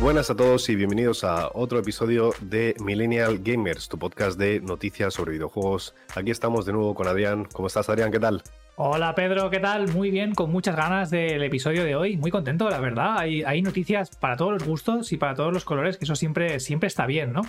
Buenas 0.00 0.30
a 0.30 0.34
todos 0.34 0.66
y 0.70 0.76
bienvenidos 0.76 1.24
a 1.24 1.50
otro 1.52 1.78
episodio 1.78 2.32
de 2.40 2.74
Millennial 2.82 3.40
Gamers, 3.44 3.86
tu 3.86 3.98
podcast 3.98 4.38
de 4.38 4.58
noticias 4.58 5.12
sobre 5.12 5.32
videojuegos. 5.32 5.94
Aquí 6.16 6.30
estamos 6.30 6.64
de 6.64 6.72
nuevo 6.72 6.94
con 6.94 7.06
Adrián. 7.06 7.46
¿Cómo 7.52 7.66
estás, 7.66 7.90
Adrián? 7.90 8.10
¿Qué 8.10 8.18
tal? 8.18 8.42
Hola 8.76 9.14
Pedro, 9.14 9.50
¿qué 9.50 9.60
tal? 9.60 9.92
Muy 9.92 10.10
bien, 10.10 10.34
con 10.34 10.50
muchas 10.50 10.74
ganas 10.74 11.10
del 11.10 11.42
episodio 11.42 11.84
de 11.84 11.96
hoy. 11.96 12.16
Muy 12.16 12.30
contento, 12.30 12.70
la 12.70 12.80
verdad. 12.80 13.18
Hay, 13.18 13.60
noticias 13.60 14.16
para 14.16 14.38
todos 14.38 14.52
los 14.52 14.64
gustos 14.64 15.12
y 15.12 15.18
para 15.18 15.34
todos 15.34 15.52
los 15.52 15.66
colores, 15.66 15.98
que 15.98 16.06
eso 16.06 16.16
siempre, 16.16 16.60
siempre 16.60 16.86
está 16.86 17.04
bien, 17.04 17.34
¿no? 17.34 17.42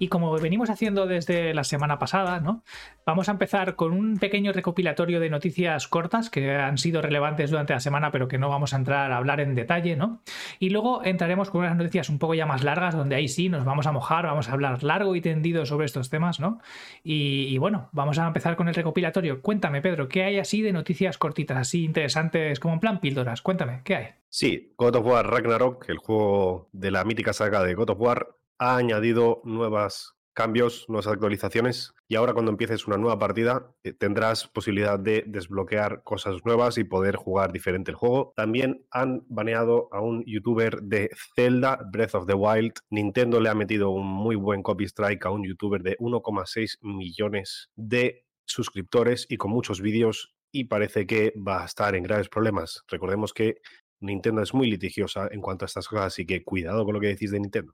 Y 0.00 0.08
como 0.08 0.32
venimos 0.38 0.70
haciendo 0.70 1.06
desde 1.06 1.52
la 1.52 1.62
semana 1.62 1.98
pasada, 1.98 2.40
¿no? 2.40 2.64
Vamos 3.04 3.28
a 3.28 3.32
empezar 3.32 3.76
con 3.76 3.92
un 3.92 4.18
pequeño 4.18 4.50
recopilatorio 4.50 5.20
de 5.20 5.28
noticias 5.28 5.88
cortas 5.88 6.30
que 6.30 6.56
han 6.56 6.78
sido 6.78 7.02
relevantes 7.02 7.50
durante 7.50 7.74
la 7.74 7.80
semana, 7.80 8.10
pero 8.10 8.26
que 8.26 8.38
no 8.38 8.48
vamos 8.48 8.72
a 8.72 8.78
entrar 8.78 9.12
a 9.12 9.18
hablar 9.18 9.40
en 9.40 9.54
detalle, 9.54 9.96
¿no? 9.96 10.22
Y 10.58 10.70
luego 10.70 11.04
entraremos 11.04 11.50
con 11.50 11.60
unas 11.60 11.76
noticias 11.76 12.08
un 12.08 12.18
poco 12.18 12.32
ya 12.32 12.46
más 12.46 12.64
largas, 12.64 12.96
donde 12.96 13.14
ahí 13.14 13.28
sí 13.28 13.50
nos 13.50 13.66
vamos 13.66 13.86
a 13.86 13.92
mojar, 13.92 14.24
vamos 14.24 14.48
a 14.48 14.52
hablar 14.52 14.82
largo 14.82 15.14
y 15.16 15.20
tendido 15.20 15.66
sobre 15.66 15.84
estos 15.84 16.08
temas, 16.08 16.40
¿no? 16.40 16.60
Y, 17.04 17.48
y 17.48 17.58
bueno, 17.58 17.90
vamos 17.92 18.18
a 18.18 18.26
empezar 18.26 18.56
con 18.56 18.68
el 18.68 18.74
recopilatorio. 18.74 19.42
Cuéntame, 19.42 19.82
Pedro, 19.82 20.08
¿qué 20.08 20.24
hay 20.24 20.38
así 20.38 20.62
de 20.62 20.72
noticias 20.72 21.18
cortitas, 21.18 21.58
así 21.58 21.84
interesantes, 21.84 22.58
como 22.58 22.72
en 22.72 22.80
plan 22.80 23.00
píldoras? 23.00 23.42
Cuéntame, 23.42 23.82
¿qué 23.84 23.96
hay? 23.96 24.06
Sí, 24.30 24.72
God 24.78 24.94
of 24.94 25.06
War 25.06 25.26
Ragnarok, 25.26 25.88
el 25.90 25.98
juego 25.98 26.68
de 26.72 26.90
la 26.90 27.04
mítica 27.04 27.32
saga 27.32 27.62
de 27.64 27.74
God 27.74 27.90
of 27.90 28.00
War, 28.00 28.28
ha 28.60 28.76
añadido 28.76 29.40
nuevos 29.44 30.14
cambios, 30.34 30.84
nuevas 30.88 31.06
actualizaciones 31.06 31.92
y 32.08 32.14
ahora 32.14 32.34
cuando 32.34 32.50
empieces 32.50 32.86
una 32.86 32.98
nueva 32.98 33.18
partida 33.18 33.74
eh, 33.82 33.92
tendrás 33.92 34.48
posibilidad 34.48 34.98
de 34.98 35.24
desbloquear 35.26 36.02
cosas 36.04 36.36
nuevas 36.44 36.76
y 36.78 36.84
poder 36.84 37.16
jugar 37.16 37.52
diferente 37.52 37.90
el 37.90 37.96
juego. 37.96 38.32
También 38.36 38.86
han 38.90 39.24
baneado 39.28 39.88
a 39.92 40.02
un 40.02 40.22
youtuber 40.26 40.82
de 40.82 41.10
Zelda 41.34 41.80
Breath 41.90 42.14
of 42.14 42.26
the 42.26 42.34
Wild. 42.34 42.74
Nintendo 42.90 43.40
le 43.40 43.48
ha 43.48 43.54
metido 43.54 43.90
un 43.90 44.06
muy 44.06 44.36
buen 44.36 44.62
copy 44.62 44.84
strike 44.84 45.24
a 45.24 45.30
un 45.30 45.42
youtuber 45.42 45.82
de 45.82 45.96
1,6 45.98 46.78
millones 46.82 47.70
de 47.76 48.26
suscriptores 48.44 49.26
y 49.28 49.38
con 49.38 49.50
muchos 49.50 49.80
vídeos 49.80 50.34
y 50.52 50.64
parece 50.64 51.06
que 51.06 51.32
va 51.36 51.62
a 51.62 51.66
estar 51.66 51.94
en 51.94 52.02
graves 52.02 52.28
problemas. 52.28 52.82
Recordemos 52.88 53.32
que 53.32 53.56
Nintendo 54.00 54.42
es 54.42 54.52
muy 54.52 54.70
litigiosa 54.70 55.28
en 55.30 55.40
cuanto 55.40 55.64
a 55.64 55.66
estas 55.66 55.88
cosas, 55.88 56.06
así 56.06 56.26
que 56.26 56.44
cuidado 56.44 56.84
con 56.84 56.94
lo 56.94 57.00
que 57.00 57.08
decís 57.08 57.30
de 57.30 57.40
Nintendo. 57.40 57.72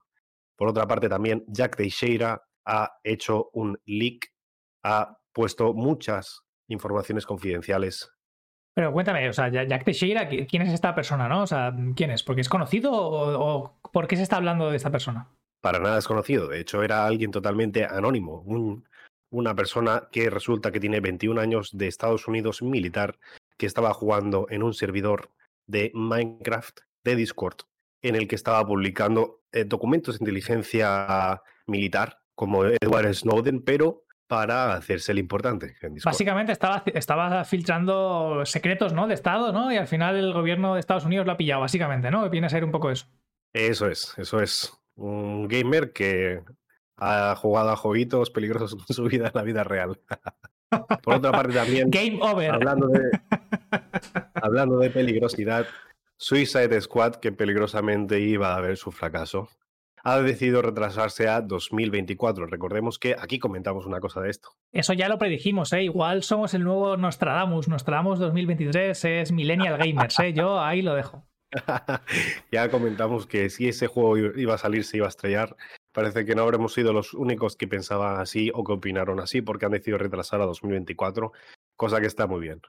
Por 0.57 0.67
otra 0.67 0.87
parte, 0.87 1.07
también 1.07 1.45
Jack 1.47 1.75
Teixeira 1.75 2.43
ha 2.65 2.99
hecho 3.03 3.49
un 3.53 3.79
leak, 3.85 4.33
ha 4.83 5.17
puesto 5.31 5.73
muchas 5.73 6.41
informaciones 6.67 7.25
confidenciales. 7.25 8.11
Pero 8.75 8.91
cuéntame, 8.91 9.29
o 9.29 9.33
sea, 9.33 9.49
Jack 9.49 9.85
Teixeira, 9.85 10.27
¿quién 10.27 10.61
es 10.63 10.73
esta 10.73 10.93
persona, 10.93 11.27
no? 11.27 11.43
O 11.43 11.47
sea, 11.47 11.73
¿quién 11.95 12.11
es? 12.11 12.23
¿Porque 12.23 12.41
es 12.41 12.49
conocido 12.49 12.91
o, 12.93 13.79
por 13.91 14.07
qué 14.07 14.15
se 14.15 14.23
está 14.23 14.37
hablando 14.37 14.69
de 14.69 14.77
esta 14.77 14.91
persona? 14.91 15.29
Para 15.61 15.79
nada 15.79 15.97
es 15.97 16.07
conocido. 16.07 16.47
De 16.47 16.59
hecho, 16.59 16.83
era 16.83 17.05
alguien 17.05 17.31
totalmente 17.31 17.85
anónimo. 17.85 18.43
una 19.31 19.55
persona 19.55 20.09
que 20.11 20.29
resulta 20.29 20.71
que 20.71 20.79
tiene 20.79 20.99
21 20.99 21.39
años 21.39 21.75
de 21.75 21.87
Estados 21.87 22.27
Unidos 22.27 22.61
militar, 22.61 23.17
que 23.57 23.65
estaba 23.65 23.93
jugando 23.93 24.47
en 24.49 24.63
un 24.63 24.73
servidor 24.73 25.31
de 25.67 25.91
Minecraft 25.93 26.79
de 27.03 27.15
Discord 27.15 27.57
en 28.01 28.15
el 28.15 28.27
que 28.27 28.35
estaba 28.35 28.65
publicando 28.65 29.41
eh, 29.51 29.65
documentos 29.65 30.17
de 30.17 30.23
inteligencia 30.23 31.41
militar, 31.65 32.19
como 32.35 32.65
Edward 32.65 33.13
Snowden, 33.13 33.63
pero 33.63 34.03
para 34.27 34.73
hacerse 34.73 35.13
el 35.13 35.19
importante. 35.19 35.75
Básicamente 36.03 36.51
estaba, 36.51 36.83
estaba 36.93 37.43
filtrando 37.45 38.45
secretos 38.45 38.93
¿no? 38.93 39.07
de 39.07 39.13
Estado, 39.13 39.53
¿no? 39.53 39.71
Y 39.71 39.77
al 39.77 39.87
final 39.87 40.17
el 40.17 40.33
gobierno 40.33 40.73
de 40.73 40.81
Estados 40.81 41.05
Unidos 41.05 41.25
lo 41.25 41.31
ha 41.31 41.37
pillado, 41.37 41.61
básicamente, 41.61 42.11
¿no? 42.11 42.29
Viene 42.29 42.47
a 42.47 42.49
ser 42.49 42.63
un 42.65 42.71
poco 42.71 42.91
eso. 42.91 43.07
Eso 43.53 43.87
es, 43.87 44.13
eso 44.17 44.41
es. 44.41 44.73
Un 44.95 45.47
gamer 45.47 45.93
que 45.93 46.41
ha 46.97 47.35
jugado 47.35 47.69
a 47.69 47.75
jueguitos 47.75 48.29
peligrosos 48.29 48.75
en 48.87 48.95
su 48.95 49.03
vida 49.05 49.27
en 49.27 49.31
la 49.33 49.43
vida 49.43 49.63
real. 49.63 49.99
Por 51.03 51.15
otra 51.15 51.31
parte 51.31 51.53
también... 51.53 51.89
Game 51.91 52.19
over. 52.21 52.51
Hablando 52.51 52.87
de, 52.87 53.11
hablando 54.33 54.79
de 54.79 54.89
peligrosidad, 54.89 55.65
Suicide 56.17 56.81
Squad, 56.81 57.15
que 57.15 57.31
peligrosamente 57.31 58.19
iba 58.19 58.55
a 58.55 58.61
ver 58.61 58.77
su 58.77 58.91
fracaso, 58.91 59.49
ha 60.03 60.19
decidido 60.21 60.61
retrasarse 60.61 61.27
a 61.27 61.41
2024. 61.41 62.47
Recordemos 62.47 62.97
que 62.97 63.15
aquí 63.19 63.39
comentamos 63.39 63.85
una 63.85 63.99
cosa 63.99 64.21
de 64.21 64.29
esto. 64.29 64.49
Eso 64.71 64.93
ya 64.93 65.09
lo 65.09 65.17
predijimos, 65.17 65.73
¿eh? 65.73 65.83
Igual 65.83 66.23
somos 66.23 66.53
el 66.53 66.63
nuevo 66.63 66.97
Nostradamus. 66.97 67.67
Nostradamus 67.67 68.19
2023 68.19 69.05
es 69.05 69.31
Millennial 69.31 69.77
Gamers, 69.77 70.19
¿eh? 70.19 70.33
Yo 70.33 70.59
ahí 70.59 70.81
lo 70.81 70.95
dejo. 70.95 71.27
ya 72.51 72.69
comentamos 72.69 73.27
que 73.27 73.49
si 73.49 73.67
ese 73.67 73.87
juego 73.87 74.17
iba 74.17 74.55
a 74.55 74.57
salir, 74.57 74.83
se 74.85 74.97
iba 74.97 75.05
a 75.05 75.09
estrellar. 75.09 75.55
Parece 75.91 76.25
que 76.25 76.35
no 76.35 76.43
habremos 76.43 76.73
sido 76.73 76.93
los 76.93 77.13
únicos 77.13 77.55
que 77.55 77.67
pensaban 77.67 78.19
así 78.19 78.51
o 78.53 78.63
que 78.63 78.73
opinaron 78.73 79.19
así, 79.19 79.41
porque 79.41 79.65
han 79.65 79.71
decidido 79.71 79.97
retrasar 79.97 80.41
a 80.41 80.45
2024, 80.45 81.31
cosa 81.75 81.99
que 81.99 82.07
está 82.07 82.27
muy 82.27 82.39
bien. 82.39 82.61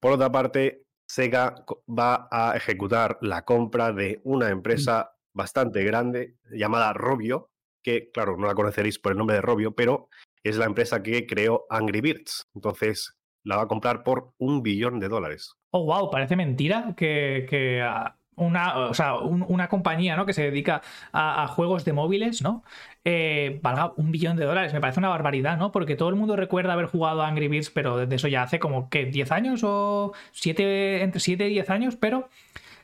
Por 0.00 0.12
otra 0.12 0.30
parte, 0.30 0.82
Sega 1.14 1.54
va 1.86 2.26
a 2.28 2.56
ejecutar 2.56 3.18
la 3.20 3.44
compra 3.44 3.92
de 3.92 4.20
una 4.24 4.48
empresa 4.48 5.12
bastante 5.32 5.84
grande 5.84 6.38
llamada 6.50 6.92
Robio, 6.92 7.52
que 7.84 8.10
claro, 8.10 8.36
no 8.36 8.48
la 8.48 8.56
conoceréis 8.56 8.98
por 8.98 9.12
el 9.12 9.18
nombre 9.18 9.36
de 9.36 9.42
Robio, 9.42 9.76
pero 9.76 10.08
es 10.42 10.56
la 10.56 10.64
empresa 10.64 11.04
que 11.04 11.24
creó 11.24 11.66
Angry 11.70 12.00
Birds. 12.00 12.48
Entonces, 12.52 13.16
la 13.44 13.54
va 13.54 13.62
a 13.62 13.68
comprar 13.68 14.02
por 14.02 14.32
un 14.38 14.64
billón 14.64 14.98
de 14.98 15.06
dólares. 15.06 15.54
Oh, 15.70 15.84
wow, 15.84 16.10
parece 16.10 16.34
mentira 16.34 16.94
que, 16.96 17.46
que 17.48 17.80
ah, 17.80 18.18
una, 18.36 18.78
o 18.78 18.94
sea, 18.94 19.16
una 19.16 19.68
compañía 19.68 20.16
¿no? 20.16 20.26
que 20.26 20.32
se 20.32 20.42
dedica 20.42 20.82
a, 21.12 21.46
juegos 21.48 21.84
de 21.84 21.92
móviles, 21.92 22.42
¿no? 22.42 22.64
Eh, 23.04 23.60
valga 23.62 23.92
un 23.96 24.10
billón 24.10 24.36
de 24.36 24.44
dólares. 24.44 24.72
Me 24.72 24.80
parece 24.80 24.98
una 25.00 25.08
barbaridad, 25.08 25.56
¿no? 25.58 25.72
Porque 25.72 25.96
todo 25.96 26.08
el 26.08 26.14
mundo 26.14 26.36
recuerda 26.36 26.72
haber 26.72 26.86
jugado 26.86 27.22
a 27.22 27.28
Angry 27.28 27.48
Birds, 27.48 27.70
pero 27.70 27.98
desde 27.98 28.16
eso 28.16 28.28
ya 28.28 28.42
hace 28.42 28.58
como 28.58 28.88
que 28.88 29.04
10 29.06 29.32
años 29.32 29.60
o 29.64 30.12
7, 30.32 31.02
entre 31.02 31.20
7 31.20 31.46
y 31.46 31.50
10 31.50 31.70
años, 31.70 31.96
pero 31.96 32.28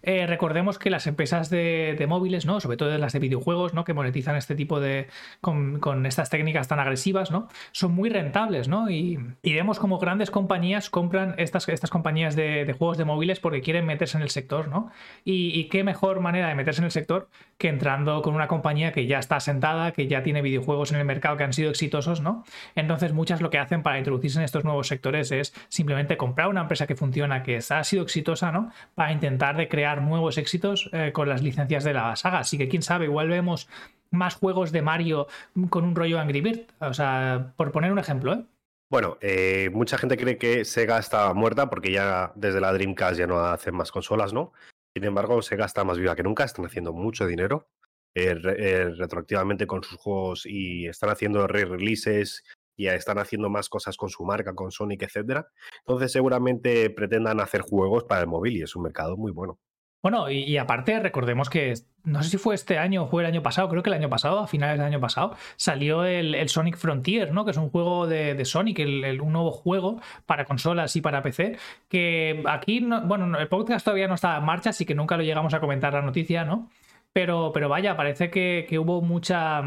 eh, 0.02 0.26
recordemos 0.26 0.78
que 0.78 0.88
las 0.88 1.06
empresas 1.06 1.50
de, 1.50 2.04
móviles, 2.08 2.46
¿no? 2.46 2.60
Sobre 2.60 2.76
todo 2.76 2.96
las 2.96 3.12
de 3.12 3.18
videojuegos, 3.18 3.74
¿no? 3.74 3.84
Que 3.84 3.92
monetizan 3.92 4.36
este 4.36 4.54
tipo 4.54 4.80
de. 4.80 5.08
con, 5.40 6.06
estas 6.06 6.30
técnicas 6.30 6.68
tan 6.68 6.80
agresivas, 6.80 7.30
¿no? 7.30 7.48
Son 7.72 7.92
muy 7.92 8.08
rentables, 8.08 8.68
¿no? 8.68 8.90
Y, 8.90 9.18
vemos 9.42 9.78
como 9.78 9.98
grandes 9.98 10.30
compañías 10.30 10.88
compran 10.88 11.34
estas, 11.36 11.68
estas 11.68 11.90
compañías 11.90 12.34
de, 12.34 12.74
juegos 12.78 12.96
de 12.96 13.04
móviles 13.04 13.40
porque 13.40 13.60
quieren 13.60 13.84
meterse 13.84 14.16
en 14.16 14.22
el 14.22 14.30
sector, 14.30 14.68
¿no? 14.68 14.90
Y, 15.24 15.64
qué 15.68 15.84
mejor 15.84 16.20
manera 16.20 16.48
de 16.48 16.54
meterse 16.54 16.80
en 16.80 16.86
el 16.86 16.90
sector 16.90 17.28
que 17.58 17.68
entrando 17.68 18.22
con 18.22 18.34
una 18.34 18.48
compañía 18.48 18.92
que 18.92 19.06
ya 19.06 19.18
está 19.18 19.36
asentada, 19.36 19.92
que 19.92 20.06
ya 20.06 20.22
tiene 20.22 20.40
videojuegos 20.40 20.92
en 20.92 20.98
el 20.98 21.04
mercado 21.04 21.36
que 21.36 21.44
han 21.44 21.52
sido 21.52 21.70
exitosos, 21.70 22.22
¿no? 22.22 22.44
Entonces, 22.74 23.12
muchas 23.12 23.42
lo 23.42 23.50
que 23.50 23.58
hacen 23.58 23.82
para 23.82 23.98
introducirse 23.98 24.38
en 24.38 24.44
estos 24.44 24.64
nuevos 24.64 24.88
sectores 24.88 25.30
es 25.30 25.54
simplemente 25.68 26.16
comprar 26.16 26.48
una 26.48 26.62
empresa 26.62 26.86
que 26.86 26.96
funciona, 26.96 27.42
que 27.42 27.58
ha 27.68 27.84
sido 27.84 28.02
exitosa, 28.02 28.50
¿no? 28.50 28.72
Para 28.94 29.12
intentar 29.12 29.56
de 29.56 29.68
crear 29.68 29.89
nuevos 29.96 30.38
éxitos 30.38 30.88
eh, 30.92 31.12
con 31.12 31.28
las 31.28 31.42
licencias 31.42 31.84
de 31.84 31.94
la 31.94 32.16
saga. 32.16 32.40
Así 32.40 32.58
que 32.58 32.68
quién 32.68 32.82
sabe, 32.82 33.06
igual 33.06 33.28
vemos 33.28 33.68
más 34.10 34.34
juegos 34.34 34.72
de 34.72 34.82
Mario 34.82 35.26
con 35.68 35.84
un 35.84 35.94
rollo 35.94 36.18
Angry 36.20 36.40
Bird. 36.40 36.60
O 36.80 36.94
sea, 36.94 37.52
por 37.56 37.72
poner 37.72 37.92
un 37.92 37.98
ejemplo, 37.98 38.32
¿eh? 38.34 38.44
Bueno, 38.90 39.18
eh, 39.20 39.70
mucha 39.72 39.98
gente 39.98 40.16
cree 40.16 40.36
que 40.36 40.64
Sega 40.64 40.98
está 40.98 41.32
muerta 41.32 41.70
porque 41.70 41.92
ya 41.92 42.32
desde 42.34 42.60
la 42.60 42.72
Dreamcast 42.72 43.18
ya 43.18 43.26
no 43.26 43.38
hacen 43.38 43.74
más 43.74 43.92
consolas, 43.92 44.32
¿no? 44.32 44.52
Sin 44.94 45.04
embargo, 45.04 45.42
Sega 45.42 45.66
está 45.66 45.84
más 45.84 45.98
viva 45.98 46.16
que 46.16 46.24
nunca, 46.24 46.44
están 46.44 46.66
haciendo 46.66 46.92
mucho 46.92 47.26
dinero 47.26 47.68
retroactivamente 48.12 49.68
con 49.68 49.84
sus 49.84 49.96
juegos 49.96 50.44
y 50.44 50.86
están 50.88 51.10
haciendo 51.10 51.46
re-releases 51.46 52.42
y 52.76 52.88
están 52.88 53.18
haciendo 53.18 53.50
más 53.50 53.68
cosas 53.68 53.96
con 53.96 54.08
su 54.08 54.24
marca, 54.24 54.54
con 54.54 54.70
Sonic, 54.70 55.02
etcétera. 55.02 55.46
Entonces, 55.80 56.12
seguramente 56.12 56.88
pretendan 56.90 57.38
hacer 57.38 57.60
juegos 57.60 58.04
para 58.04 58.22
el 58.22 58.26
móvil 58.26 58.56
y 58.56 58.62
es 58.62 58.74
un 58.74 58.82
mercado 58.82 59.16
muy 59.16 59.32
bueno. 59.32 59.58
Bueno, 60.02 60.30
y, 60.30 60.56
aparte 60.56 60.98
recordemos 60.98 61.50
que 61.50 61.74
no 62.04 62.22
sé 62.22 62.30
si 62.30 62.38
fue 62.38 62.54
este 62.54 62.78
año 62.78 63.04
o 63.04 63.06
fue 63.08 63.22
el 63.22 63.26
año 63.26 63.42
pasado, 63.42 63.68
creo 63.68 63.82
que 63.82 63.90
el 63.90 63.96
año 63.96 64.08
pasado, 64.08 64.38
a 64.38 64.46
finales 64.46 64.78
del 64.78 64.86
año 64.86 65.00
pasado, 65.00 65.36
salió 65.56 66.04
el, 66.04 66.48
Sonic 66.48 66.78
Frontier, 66.78 67.32
¿no? 67.32 67.44
Que 67.44 67.50
es 67.50 67.58
un 67.58 67.68
juego 67.68 68.06
de, 68.06 68.42
Sonic, 68.46 68.78
un 68.78 69.32
nuevo 69.32 69.50
juego 69.50 70.00
para 70.24 70.46
consolas 70.46 70.96
y 70.96 71.02
para 71.02 71.22
PC, 71.22 71.58
que 71.88 72.42
aquí, 72.46 72.80
bueno, 73.04 73.38
el 73.38 73.48
podcast 73.48 73.84
todavía 73.84 74.08
no 74.08 74.14
está 74.14 74.38
en 74.38 74.44
marcha, 74.44 74.70
así 74.70 74.86
que 74.86 74.94
nunca 74.94 75.18
lo 75.18 75.22
llegamos 75.22 75.52
a 75.52 75.60
comentar 75.60 75.92
la 75.92 76.02
noticia, 76.02 76.44
¿no? 76.44 76.70
Pero, 77.12 77.50
pero 77.52 77.68
vaya, 77.68 77.96
parece 77.96 78.30
que 78.30 78.78
hubo 78.78 79.02
mucha 79.02 79.62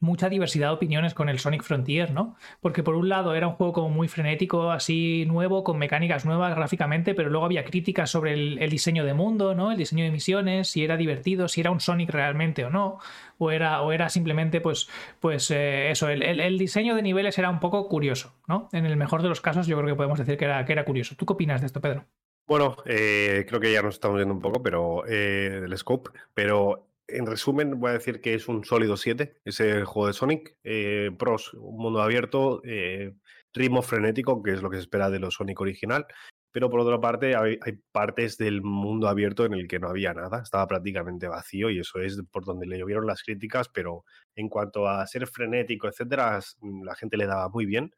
mucha 0.00 0.28
diversidad 0.28 0.68
de 0.68 0.74
opiniones 0.74 1.14
con 1.14 1.28
el 1.28 1.38
Sonic 1.38 1.62
Frontier, 1.62 2.12
¿no? 2.12 2.36
Porque 2.60 2.82
por 2.82 2.94
un 2.94 3.08
lado 3.08 3.34
era 3.34 3.48
un 3.48 3.54
juego 3.54 3.72
como 3.72 3.90
muy 3.90 4.08
frenético, 4.08 4.70
así 4.70 5.24
nuevo, 5.26 5.64
con 5.64 5.78
mecánicas 5.78 6.24
nuevas 6.24 6.54
gráficamente, 6.54 7.14
pero 7.14 7.30
luego 7.30 7.46
había 7.46 7.64
críticas 7.64 8.10
sobre 8.10 8.32
el, 8.34 8.70
diseño 8.70 9.04
de 9.04 9.14
mundo, 9.14 9.54
¿no? 9.54 9.72
El 9.72 9.78
diseño 9.78 10.04
de 10.04 10.10
misiones, 10.10 10.68
si 10.68 10.84
era 10.84 10.96
divertido, 10.96 11.48
si 11.48 11.60
era 11.60 11.70
un 11.70 11.80
Sonic 11.80 12.10
realmente 12.10 12.64
o 12.64 12.70
no, 12.70 12.98
o 13.38 13.50
era, 13.50 13.82
o 13.82 13.92
era 13.92 14.08
simplemente, 14.08 14.60
pues, 14.60 14.88
pues 15.20 15.50
eh, 15.50 15.90
eso, 15.90 16.08
el, 16.08 16.58
diseño 16.58 16.94
de 16.94 17.02
niveles 17.02 17.38
era 17.38 17.50
un 17.50 17.60
poco 17.60 17.88
curioso, 17.88 18.34
¿no? 18.46 18.68
En 18.72 18.86
el 18.86 18.96
mejor 18.96 19.22
de 19.22 19.28
los 19.28 19.40
casos 19.40 19.66
yo 19.66 19.76
creo 19.76 19.88
que 19.88 19.96
podemos 19.96 20.18
decir 20.18 20.36
que 20.36 20.44
era, 20.44 20.64
que 20.64 20.72
era 20.72 20.84
curioso. 20.84 21.16
¿Tú 21.16 21.26
qué 21.26 21.32
opinas 21.32 21.60
de 21.60 21.66
esto, 21.66 21.80
Pedro? 21.80 22.04
Bueno, 22.48 22.76
eh, 22.86 23.44
creo 23.46 23.60
que 23.60 23.70
ya 23.70 23.82
nos 23.82 23.96
estamos 23.96 24.16
viendo 24.16 24.32
un 24.32 24.40
poco, 24.40 24.62
pero 24.62 25.06
eh, 25.06 25.60
el 25.64 25.76
scope, 25.76 26.10
pero 26.32 26.87
en 27.08 27.26
resumen, 27.26 27.80
voy 27.80 27.90
a 27.90 27.94
decir 27.94 28.20
que 28.20 28.34
es 28.34 28.48
un 28.48 28.64
sólido 28.64 28.96
7, 28.96 29.40
ese 29.44 29.84
juego 29.84 30.06
de 30.06 30.12
Sonic. 30.12 30.56
Eh, 30.62 31.10
pros, 31.18 31.54
un 31.54 31.78
mundo 31.78 32.02
abierto, 32.02 32.60
eh, 32.64 33.14
ritmo 33.54 33.82
frenético, 33.82 34.42
que 34.42 34.52
es 34.52 34.62
lo 34.62 34.70
que 34.70 34.76
se 34.76 34.82
espera 34.82 35.10
de 35.10 35.18
los 35.18 35.34
Sonic 35.34 35.60
original. 35.60 36.06
Pero 36.52 36.70
por 36.70 36.80
otra 36.80 37.00
parte, 37.00 37.36
hay, 37.36 37.58
partes 37.92 38.36
del 38.38 38.62
mundo 38.62 39.08
abierto 39.08 39.44
en 39.44 39.54
el 39.54 39.68
que 39.68 39.78
no 39.78 39.88
había 39.88 40.14
nada, 40.14 40.42
estaba 40.42 40.66
prácticamente 40.66 41.28
vacío 41.28 41.70
y 41.70 41.78
eso 41.80 42.00
es 42.00 42.20
por 42.30 42.44
donde 42.44 42.66
le 42.66 42.78
llovieron 42.78 43.06
las 43.06 43.22
críticas, 43.22 43.68
pero 43.68 44.04
en 44.34 44.48
cuanto 44.48 44.88
a 44.88 45.06
ser 45.06 45.26
frenético, 45.26 45.88
etcétera, 45.88 46.40
la 46.82 46.94
gente 46.94 47.16
le 47.16 47.26
daba 47.26 47.48
muy 47.48 47.66
bien. 47.66 47.94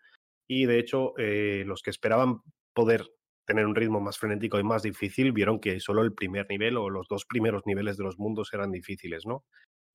Y 0.49 0.67
de 0.67 0.79
hecho, 0.79 1.15
eh, 1.17 1.63
los 1.67 1.83
que 1.83 1.91
esperaban 1.91 2.41
poder 2.75 3.07
tener 3.51 3.67
un 3.67 3.75
ritmo 3.75 4.01
más 4.01 4.17
frenético 4.17 4.61
y 4.61 4.63
más 4.63 4.85
difícil, 4.85 5.33
vieron 5.33 5.59
que 5.59 5.81
solo 5.81 6.03
el 6.03 6.13
primer 6.13 6.47
nivel 6.49 6.77
o 6.77 6.89
los 6.89 7.09
dos 7.09 7.25
primeros 7.25 7.67
niveles 7.67 7.97
de 7.97 8.05
los 8.05 8.17
mundos 8.17 8.53
eran 8.53 8.71
difíciles, 8.71 9.27
¿no? 9.27 9.45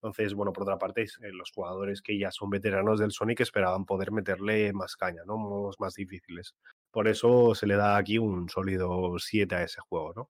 Entonces, 0.02 0.34
bueno, 0.34 0.52
por 0.52 0.64
otra 0.64 0.78
parte, 0.78 1.04
eh, 1.04 1.32
los 1.32 1.52
jugadores 1.52 2.02
que 2.02 2.20
ya 2.20 2.32
son 2.32 2.50
veteranos 2.50 3.00
del 3.00 3.12
Sonic 3.12 3.40
esperaban 3.40 3.86
poder 3.86 4.12
meterle 4.12 4.74
más 4.74 4.98
caña, 4.98 5.22
¿no? 5.26 5.38
Modos 5.38 5.78
más 5.80 5.94
difíciles. 5.94 6.54
Por 6.92 7.08
eso 7.08 7.56
se 7.56 7.66
le 7.66 7.78
da 7.78 7.96
aquí 7.96 8.18
un 8.18 8.50
sólido 8.50 9.18
7 9.18 9.56
a 9.56 9.64
ese 9.64 9.80
juego, 9.88 10.12
¿no? 10.14 10.30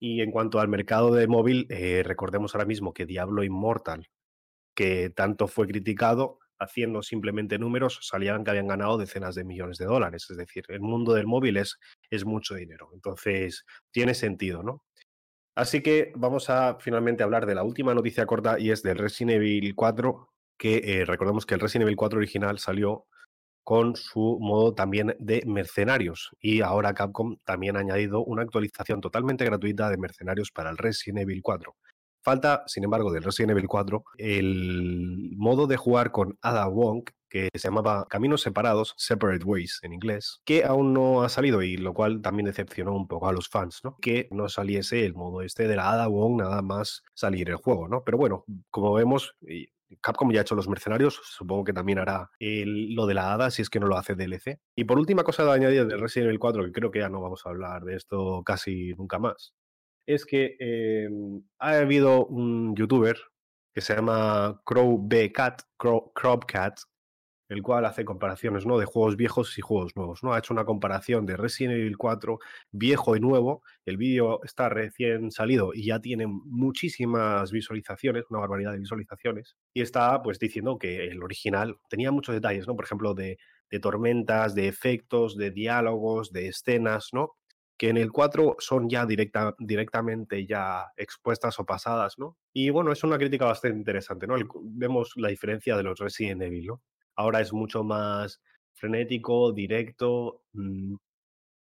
Y 0.00 0.22
en 0.22 0.32
cuanto 0.32 0.58
al 0.58 0.66
mercado 0.66 1.14
de 1.14 1.28
móvil, 1.28 1.68
eh, 1.70 2.02
recordemos 2.04 2.54
ahora 2.54 2.66
mismo 2.66 2.92
que 2.92 3.06
Diablo 3.06 3.44
Immortal, 3.44 4.08
que 4.74 5.10
tanto 5.10 5.46
fue 5.46 5.68
criticado, 5.68 6.40
haciendo 6.60 7.02
simplemente 7.02 7.58
números, 7.58 7.98
salían 8.02 8.44
que 8.44 8.50
habían 8.50 8.68
ganado 8.68 8.98
decenas 8.98 9.34
de 9.34 9.44
millones 9.44 9.78
de 9.78 9.86
dólares. 9.86 10.26
Es 10.30 10.36
decir, 10.36 10.64
el 10.68 10.80
mundo 10.80 11.14
del 11.14 11.26
móvil 11.26 11.56
es, 11.56 11.78
mucho 12.24 12.54
dinero. 12.54 12.90
Entonces, 12.94 13.64
tiene 13.90 14.14
sentido, 14.14 14.62
¿no? 14.62 14.84
Así 15.56 15.82
que 15.82 16.12
vamos 16.14 16.48
a 16.50 16.76
finalmente 16.78 17.22
hablar 17.22 17.46
de 17.46 17.54
la 17.54 17.64
última 17.64 17.94
noticia 17.94 18.26
corta 18.26 18.58
y 18.58 18.70
es 18.70 18.82
del 18.82 18.98
Resident 18.98 19.36
Evil 19.36 19.74
4, 19.74 20.28
que 20.58 20.76
eh, 20.84 21.04
recordemos 21.04 21.46
que 21.46 21.54
el 21.54 21.60
Resident 21.60 21.84
Evil 21.84 21.96
4 21.96 22.18
original 22.18 22.58
salió 22.58 23.06
con 23.64 23.96
su 23.96 24.38
modo 24.40 24.74
también 24.74 25.14
de 25.18 25.42
mercenarios 25.46 26.30
y 26.40 26.60
ahora 26.60 26.94
Capcom 26.94 27.36
también 27.44 27.76
ha 27.76 27.80
añadido 27.80 28.24
una 28.24 28.42
actualización 28.42 29.00
totalmente 29.00 29.44
gratuita 29.44 29.90
de 29.90 29.98
mercenarios 29.98 30.50
para 30.50 30.70
el 30.70 30.78
Resident 30.78 31.20
Evil 31.20 31.42
4. 31.42 31.76
Falta, 32.22 32.64
sin 32.66 32.84
embargo, 32.84 33.12
del 33.12 33.22
Resident 33.22 33.52
Evil 33.52 33.68
4 33.68 34.04
el 34.18 35.32
modo 35.36 35.66
de 35.66 35.76
jugar 35.76 36.10
con 36.10 36.38
Ada 36.42 36.66
Wong, 36.66 37.04
que 37.28 37.48
se 37.54 37.68
llamaba 37.68 38.06
Caminos 38.08 38.42
Separados, 38.42 38.94
Separate 38.96 39.44
Ways 39.44 39.78
en 39.82 39.92
inglés, 39.92 40.40
que 40.44 40.64
aún 40.64 40.92
no 40.92 41.22
ha 41.22 41.28
salido 41.28 41.62
y 41.62 41.76
lo 41.76 41.94
cual 41.94 42.20
también 42.20 42.46
decepcionó 42.46 42.94
un 42.94 43.06
poco 43.06 43.28
a 43.28 43.32
los 43.32 43.48
fans, 43.48 43.80
¿no? 43.84 43.96
Que 44.00 44.28
no 44.32 44.48
saliese 44.48 45.06
el 45.06 45.14
modo 45.14 45.40
este 45.42 45.68
de 45.68 45.76
la 45.76 45.92
Ada 45.92 46.08
Wong 46.08 46.38
nada 46.38 46.60
más 46.60 47.02
salir 47.14 47.48
el 47.48 47.56
juego, 47.56 47.88
¿no? 47.88 48.02
Pero 48.04 48.18
bueno, 48.18 48.44
como 48.70 48.92
vemos, 48.92 49.36
Capcom 50.00 50.30
ya 50.30 50.40
ha 50.40 50.42
hecho 50.42 50.54
los 50.54 50.68
mercenarios, 50.68 51.20
supongo 51.24 51.64
que 51.64 51.72
también 51.72 51.98
hará 51.98 52.30
lo 52.38 53.06
de 53.06 53.14
la 53.14 53.32
hada 53.32 53.50
si 53.50 53.62
es 53.62 53.70
que 53.70 53.80
no 53.80 53.86
lo 53.86 53.96
hace 53.96 54.14
DLC. 54.14 54.60
Y 54.76 54.84
por 54.84 54.98
última 54.98 55.24
cosa 55.24 55.44
de 55.44 55.52
añadir 55.52 55.86
de 55.86 55.96
Resident 55.96 56.28
Evil 56.28 56.38
4, 56.38 56.64
que 56.64 56.72
creo 56.72 56.90
que 56.90 57.00
ya 57.00 57.08
no 57.08 57.20
vamos 57.20 57.42
a 57.44 57.50
hablar 57.50 57.82
de 57.84 57.96
esto 57.96 58.42
casi 58.44 58.92
nunca 58.94 59.18
más, 59.18 59.54
es 60.14 60.26
que 60.26 60.56
em, 60.58 61.42
ha 61.58 61.78
habido 61.78 62.26
un 62.26 62.74
youtuber 62.76 63.16
que 63.72 63.80
se 63.80 63.94
llama 63.94 64.60
Crow 64.64 64.98
B 65.00 65.32
Cat, 65.32 65.62
el 67.48 67.62
cual 67.62 67.84
hace 67.84 68.04
comparaciones 68.04 68.64
¿no? 68.64 68.78
de 68.78 68.86
juegos 68.86 69.16
viejos 69.16 69.58
y 69.58 69.60
juegos 69.60 69.96
nuevos. 69.96 70.22
¿no? 70.22 70.32
Ha 70.32 70.38
hecho 70.38 70.54
una 70.54 70.64
comparación 70.64 71.26
de 71.26 71.36
Resident 71.36 71.74
Evil 71.76 71.96
4 71.96 72.38
viejo 72.70 73.16
y 73.16 73.20
nuevo. 73.20 73.62
El 73.84 73.96
vídeo 73.96 74.40
está 74.44 74.68
recién 74.68 75.30
salido 75.30 75.72
y 75.74 75.86
ya 75.86 76.00
tiene 76.00 76.26
muchísimas 76.26 77.50
visualizaciones, 77.50 78.24
una 78.30 78.40
barbaridad 78.40 78.72
de 78.72 78.78
visualizaciones. 78.78 79.56
Y 79.74 79.82
está 79.82 80.22
pues 80.22 80.38
diciendo 80.38 80.78
que 80.78 81.08
el 81.08 81.22
original 81.22 81.76
tenía 81.88 82.12
muchos 82.12 82.34
detalles, 82.34 82.66
¿no? 82.66 82.76
Por 82.76 82.84
ejemplo, 82.84 83.14
de 83.14 83.38
tormentas, 83.80 84.54
de 84.54 84.68
efectos, 84.68 85.36
de 85.36 85.50
diálogos, 85.50 86.32
de 86.32 86.48
escenas, 86.48 87.10
¿no? 87.12 87.36
Que 87.80 87.88
en 87.88 87.96
el 87.96 88.12
4 88.12 88.56
son 88.58 88.90
ya 88.90 89.06
directa, 89.06 89.56
directamente 89.58 90.44
ya 90.44 90.92
expuestas 90.98 91.58
o 91.60 91.64
pasadas, 91.64 92.18
¿no? 92.18 92.36
Y 92.52 92.68
bueno, 92.68 92.92
es 92.92 93.02
una 93.04 93.16
crítica 93.16 93.46
bastante 93.46 93.78
interesante, 93.78 94.26
¿no? 94.26 94.34
vemos 94.64 95.14
la 95.16 95.30
diferencia 95.30 95.78
de 95.78 95.84
los 95.84 95.98
Resident 95.98 96.42
Evil, 96.42 96.66
¿no? 96.66 96.82
Ahora 97.16 97.40
es 97.40 97.54
mucho 97.54 97.82
más 97.82 98.42
frenético, 98.74 99.52
directo. 99.52 100.42
Mm, 100.52 100.96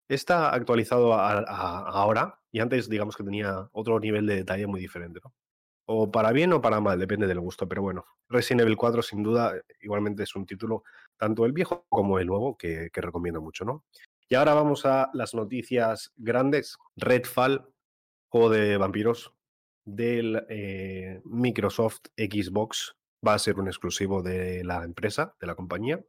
está 0.08 0.54
actualizado 0.54 1.12
ahora 1.12 2.40
y 2.50 2.60
antes 2.60 2.88
digamos 2.88 3.14
que 3.14 3.24
tenía 3.24 3.68
otro 3.72 4.00
nivel 4.00 4.24
de 4.24 4.36
detalle 4.36 4.66
muy 4.66 4.80
diferente, 4.80 5.20
¿no? 5.22 5.34
O 5.84 6.10
para 6.10 6.32
bien 6.32 6.50
o 6.54 6.62
para 6.62 6.80
mal, 6.80 6.98
depende 6.98 7.26
del 7.26 7.40
gusto, 7.40 7.68
pero 7.68 7.82
bueno, 7.82 8.06
Resident 8.30 8.62
Evil 8.62 8.78
4 8.78 9.02
sin 9.02 9.22
duda 9.22 9.52
igualmente 9.82 10.22
es 10.22 10.34
un 10.34 10.46
título, 10.46 10.82
tanto 11.18 11.44
el 11.44 11.52
viejo 11.52 11.84
como 11.90 12.18
el 12.18 12.26
nuevo, 12.26 12.56
que, 12.56 12.88
que 12.90 13.00
recomiendo 13.02 13.42
mucho, 13.42 13.66
¿no? 13.66 13.84
Y 14.28 14.34
ahora 14.34 14.54
vamos 14.54 14.84
a 14.86 15.10
las 15.12 15.34
noticias 15.34 16.12
grandes. 16.16 16.76
Redfall, 16.96 17.64
juego 18.28 18.50
de 18.50 18.76
vampiros 18.76 19.32
del 19.84 20.44
eh, 20.48 21.20
Microsoft 21.24 22.00
Xbox, 22.16 22.96
va 23.26 23.34
a 23.34 23.38
ser 23.38 23.58
un 23.60 23.68
exclusivo 23.68 24.22
de 24.22 24.64
la 24.64 24.82
empresa, 24.82 25.36
de 25.40 25.46
la 25.46 25.54
compañía, 25.54 26.04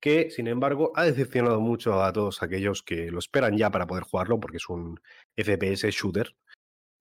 que 0.00 0.30
sin 0.30 0.48
embargo 0.48 0.90
ha 0.96 1.04
decepcionado 1.04 1.60
mucho 1.60 2.02
a 2.02 2.12
todos 2.12 2.42
aquellos 2.42 2.82
que 2.82 3.12
lo 3.12 3.20
esperan 3.20 3.56
ya 3.56 3.70
para 3.70 3.86
poder 3.86 4.02
jugarlo, 4.02 4.40
porque 4.40 4.56
es 4.56 4.68
un 4.68 5.00
FPS 5.36 5.88
shooter 5.90 6.34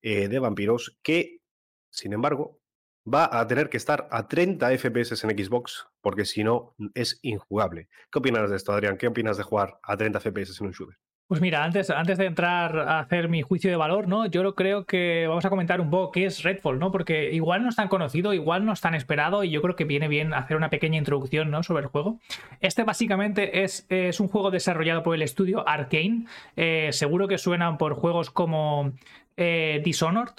eh, 0.03 0.27
de 0.27 0.39
vampiros 0.39 0.99
que, 1.01 1.41
sin 1.89 2.13
embargo, 2.13 2.60
va 3.06 3.30
a 3.31 3.48
tener 3.48 3.69
que 3.69 3.77
estar 3.77 4.07
a 4.12 4.27
30 4.27 4.77
FPS 4.77 5.24
en 5.24 5.38
Xbox, 5.38 5.88
porque 6.01 6.25
si 6.25 6.44
no 6.44 6.75
es 6.94 7.19
injugable. 7.21 7.89
¿Qué 8.12 8.19
opinas 8.19 8.50
de 8.50 8.56
esto, 8.56 8.74
Adrián? 8.74 8.98
¿Qué 8.98 9.07
opinas 9.07 9.38
de 9.38 9.44
jugar 9.44 9.80
a 9.83 9.98
30 9.98 10.19
FPS 10.19 10.59
en 10.59 10.68
un 10.68 10.74
shooter? 10.74 10.98
Pues 11.31 11.39
mira, 11.39 11.63
antes, 11.63 11.89
antes 11.89 12.18
de 12.18 12.25
entrar 12.25 12.77
a 12.77 13.00
hacer 13.00 13.30
mi 13.30 13.42
juicio 13.42 13.69
de 13.69 13.77
valor, 13.77 14.06
¿no? 14.09 14.25
Yo 14.25 14.53
creo 14.53 14.86
que 14.86 15.27
vamos 15.30 15.45
a 15.45 15.50
comentar 15.50 15.80
un 15.80 15.89
poco 15.89 16.12
qué 16.12 16.25
es 16.25 16.44
Redfall, 16.44 16.77
¿no? 16.77 16.92
Porque 16.92 17.31
igual 17.31 17.63
no 17.63 17.69
es 17.69 17.77
tan 17.77 17.88
conocido, 17.88 18.33
igual 18.33 18.65
no 18.65 18.74
es 18.74 18.81
tan 18.81 18.95
esperado, 18.95 19.45
y 19.45 19.50
yo 19.50 19.62
creo 19.62 19.77
que 19.77 19.86
viene 19.86 20.09
bien 20.09 20.33
hacer 20.33 20.57
una 20.57 20.69
pequeña 20.69 20.97
introducción, 20.97 21.50
¿no? 21.50 21.63
Sobre 21.63 21.83
el 21.83 21.88
juego. 21.88 22.19
Este 22.59 22.83
básicamente 22.83 23.63
es, 23.63 23.86
es 23.88 24.19
un 24.19 24.27
juego 24.27 24.51
desarrollado 24.51 25.04
por 25.04 25.15
el 25.15 25.21
estudio 25.21 25.65
Arkane. 25.65 26.25
Eh, 26.57 26.89
seguro 26.92 27.30
que 27.30 27.38
suenan 27.38 27.77
por 27.77 27.94
juegos 27.94 28.30
como 28.30 28.92
eh, 29.37 29.81
Dishonored, 29.85 30.33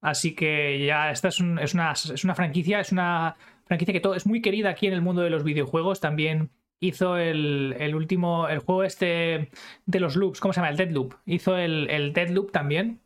Así 0.00 0.34
que 0.34 0.84
ya 0.84 1.10
esta 1.10 1.28
es, 1.28 1.40
una, 1.40 1.62
es 1.62 2.24
una 2.24 2.34
franquicia, 2.34 2.80
es 2.80 2.92
una 2.92 3.36
franquicia 3.66 3.92
que 3.92 4.00
todo, 4.00 4.14
es 4.14 4.26
muy 4.26 4.40
querida 4.40 4.70
aquí 4.70 4.86
en 4.86 4.92
el 4.92 5.02
mundo 5.02 5.22
de 5.22 5.30
los 5.30 5.44
videojuegos. 5.44 6.00
También 6.00 6.50
hizo 6.80 7.16
el, 7.16 7.94
último, 7.94 8.48
el 8.48 8.58
juego 8.60 8.84
este 8.84 9.50
de 9.86 10.00
los 10.00 10.16
loops, 10.16 10.40
¿cómo 10.40 10.52
se 10.52 10.60
llama? 10.60 10.70
El 10.70 10.76
Deadloop. 10.76 11.14
Hizo 11.24 11.56
el, 11.56 11.88
el 11.90 12.12
Deadloop 12.12 12.52
también. 12.52 13.00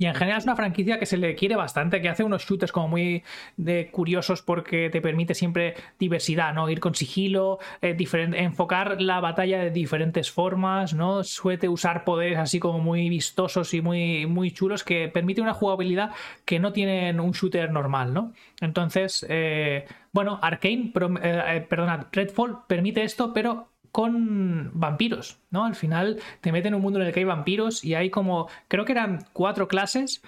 Y 0.00 0.06
en 0.06 0.14
general 0.14 0.38
es 0.38 0.44
una 0.44 0.54
franquicia 0.54 1.00
que 1.00 1.06
se 1.06 1.16
le 1.16 1.34
quiere 1.34 1.56
bastante, 1.56 2.00
que 2.00 2.08
hace 2.08 2.22
unos 2.22 2.44
shooters 2.44 2.70
como 2.70 2.86
muy 2.86 3.24
de 3.56 3.90
curiosos 3.90 4.42
porque 4.42 4.90
te 4.90 5.00
permite 5.00 5.34
siempre 5.34 5.74
diversidad, 5.98 6.54
¿no? 6.54 6.70
Ir 6.70 6.78
con 6.78 6.94
sigilo, 6.94 7.58
eh, 7.82 7.96
enfocar 8.34 9.02
la 9.02 9.18
batalla 9.18 9.58
de 9.58 9.70
diferentes 9.72 10.30
formas, 10.30 10.94
¿no? 10.94 11.24
Suele 11.24 11.68
usar 11.68 12.04
poderes 12.04 12.38
así 12.38 12.60
como 12.60 12.78
muy 12.78 13.08
vistosos 13.08 13.74
y 13.74 13.80
muy, 13.80 14.26
muy 14.26 14.52
chulos 14.52 14.84
que 14.84 15.08
permite 15.08 15.40
una 15.40 15.52
jugabilidad 15.52 16.12
que 16.44 16.60
no 16.60 16.72
tienen 16.72 17.18
un 17.18 17.32
shooter 17.32 17.72
normal, 17.72 18.14
¿no? 18.14 18.32
Entonces, 18.60 19.26
eh, 19.28 19.84
bueno, 20.12 20.38
Arkane, 20.40 20.92
eh, 21.22 21.66
perdona, 21.68 22.08
Redfall 22.12 22.58
permite 22.68 23.02
esto, 23.02 23.32
pero 23.34 23.68
con 23.92 24.70
vampiros, 24.74 25.38
¿no? 25.50 25.64
Al 25.64 25.74
final 25.74 26.18
te 26.40 26.52
meten 26.52 26.68
en 26.68 26.76
un 26.76 26.82
mundo 26.82 27.00
en 27.00 27.06
el 27.06 27.12
que 27.12 27.20
hay 27.20 27.24
vampiros 27.24 27.84
y 27.84 27.94
hay 27.94 28.10
como, 28.10 28.48
creo 28.68 28.84
que 28.84 28.92
eran 28.92 29.24
cuatro 29.32 29.68
clases 29.68 30.22